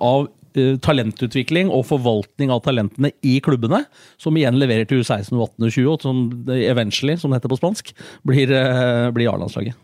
[0.00, 0.37] av Eh,
[0.84, 3.84] talentutvikling og forvaltning av talentene i klubbene,
[4.20, 6.22] som igjen leverer til U16, U18 og U20, og som
[6.54, 7.92] eventually, som det heter på spansk,
[8.26, 9.76] blir, eh, blir A-landslaget.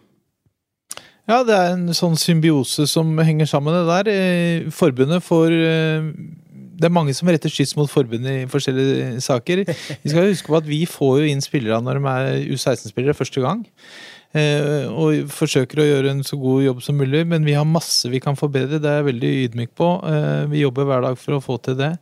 [1.25, 4.11] Ja, det er en sånn symbiose som henger sammen, det der.
[4.13, 5.55] Eh, forbundet får
[6.75, 9.63] det er mange som retter skyts mot forbundet i forskjellige saker.
[10.03, 13.43] Vi skal huske på at vi får jo inn spillere når de er U16-spillere første
[13.45, 13.63] gang.
[14.35, 18.09] Eh, og forsøker å gjøre en så god jobb som mulig, men vi har masse
[18.11, 18.81] vi kan forbedre.
[18.83, 19.91] Det er jeg veldig ydmyk på.
[20.11, 21.93] Eh, vi jobber hver dag for å få til det.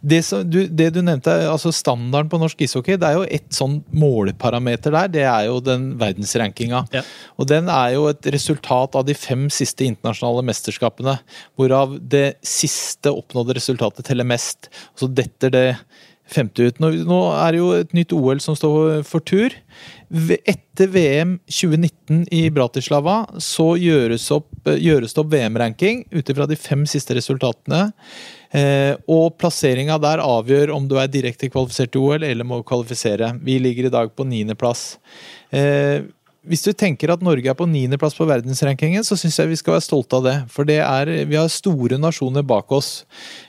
[0.00, 3.50] Det, som, du, det du, nevnte, altså standarden på norsk ishockey, det er jo ett
[3.52, 5.10] sånn måleparameter der.
[5.18, 6.86] Det er jo den verdensrankinga.
[6.96, 7.04] Ja.
[7.36, 11.18] Og den er jo et resultat av de fem siste internasjonale mesterskapene,
[11.60, 14.72] hvorav det siste oppnådde resultatet teller mest.
[14.96, 15.66] Så detter det
[16.34, 16.80] femte ut.
[16.82, 19.54] Nå, er det jo et nytt OL som står for tur.
[20.12, 26.58] Etter VM 2019 i Bratislava så gjøres, opp, gjøres det opp VM-ranking ut ifra de
[26.60, 27.86] fem siste resultatene.
[28.52, 33.34] Eh, og plasseringa der avgjør om du er direkte kvalifisert til OL eller må kvalifisere.
[33.44, 34.98] Vi ligger i dag på niendeplass.
[35.52, 36.04] Eh,
[36.42, 39.76] hvis du tenker at Norge er på niendeplass på verdensrankingen, så syns jeg vi skal
[39.76, 40.34] være stolte av det.
[40.50, 43.04] For det er, vi har store nasjoner bak oss.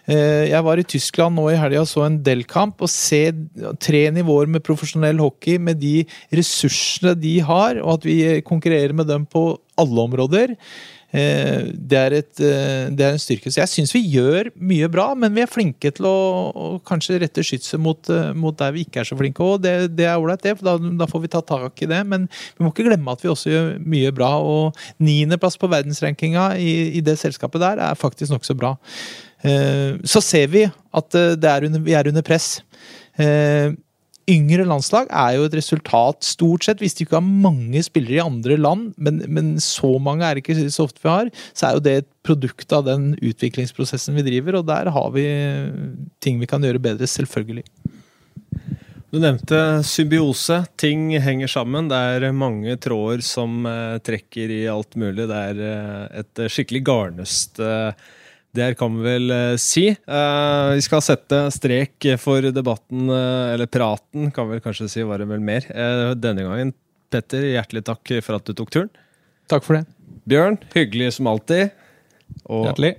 [0.05, 2.83] Eh, jeg var i Tyskland nå i helga og så en Del-kamp.
[2.85, 3.23] og se
[3.81, 6.03] tre nivåer med profesjonell hockey med de
[6.37, 9.47] ressursene de har, og at vi konkurrerer med dem på
[9.81, 10.53] alle områder.
[11.13, 13.51] Eh, det er, et, eh, det er en styrke.
[13.53, 16.17] Så jeg syns vi gjør mye bra, men vi er flinke til å,
[16.49, 19.45] å kanskje rette skytset mot, eh, mot, der vi ikke er så flinke.
[19.45, 22.01] Og det, det er ålreit, det, for da, da, får vi ta tak i det.
[22.09, 22.25] Men
[22.57, 24.31] vi må ikke glemme at vi også gjør mye bra.
[24.41, 28.73] Og niendeplass på verdensrankinga i, i, det selskapet der er faktisk nokså bra.
[30.07, 32.61] Så ser vi at er under, vi er under press
[34.29, 38.23] yngre landslag er jo et resultat, stort sett, hvis det ikke har mange spillere i
[38.23, 41.77] andre land, men, men, så mange er det ikke så ofte vi har, så er
[41.77, 45.25] jo det et produkt av den utviklingsprosessen vi driver, og der har vi
[46.23, 47.65] ting vi kan gjøre bedre, selvfølgelig.
[49.13, 50.63] Du nevnte symbiose.
[50.81, 51.85] Ting henger sammen.
[51.91, 55.27] Det er mange tråder som uh, trekker i alt mulig.
[55.29, 58.07] Det er uh, et skikkelig garnnøste uh,
[58.53, 59.87] Det kan vi vel eh, si.
[59.89, 65.05] Eh, vi skal sette strek for debatten, eh, eller praten, kan vi vel kanskje si,
[65.09, 65.65] var det vel mer.
[65.73, 66.73] Eh, denne gangen,
[67.09, 68.91] Petter, hjertelig takk for at du tok turen.
[69.49, 69.87] Takk for det.
[70.29, 71.73] Bjørn, hyggelig som alltid.
[72.45, 72.91] Og Hjertelig.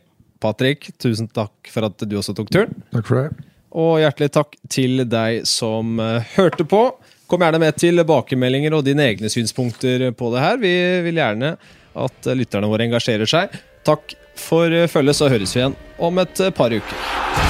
[0.43, 2.75] Patrick, tusen takk for at du også tok turen.
[2.93, 3.47] Takk for det.
[3.75, 5.99] Og hjertelig takk til deg som
[6.35, 6.83] hørte på.
[7.31, 10.61] Kom gjerne med til tilbakemeldinger og dine egne synspunkter på det her.
[10.63, 10.75] Vi
[11.07, 11.55] vil gjerne
[12.05, 13.57] at lytterne våre engasjerer seg.
[13.87, 17.44] Takk for eh, følget, så høres vi igjen om et eh, par uker.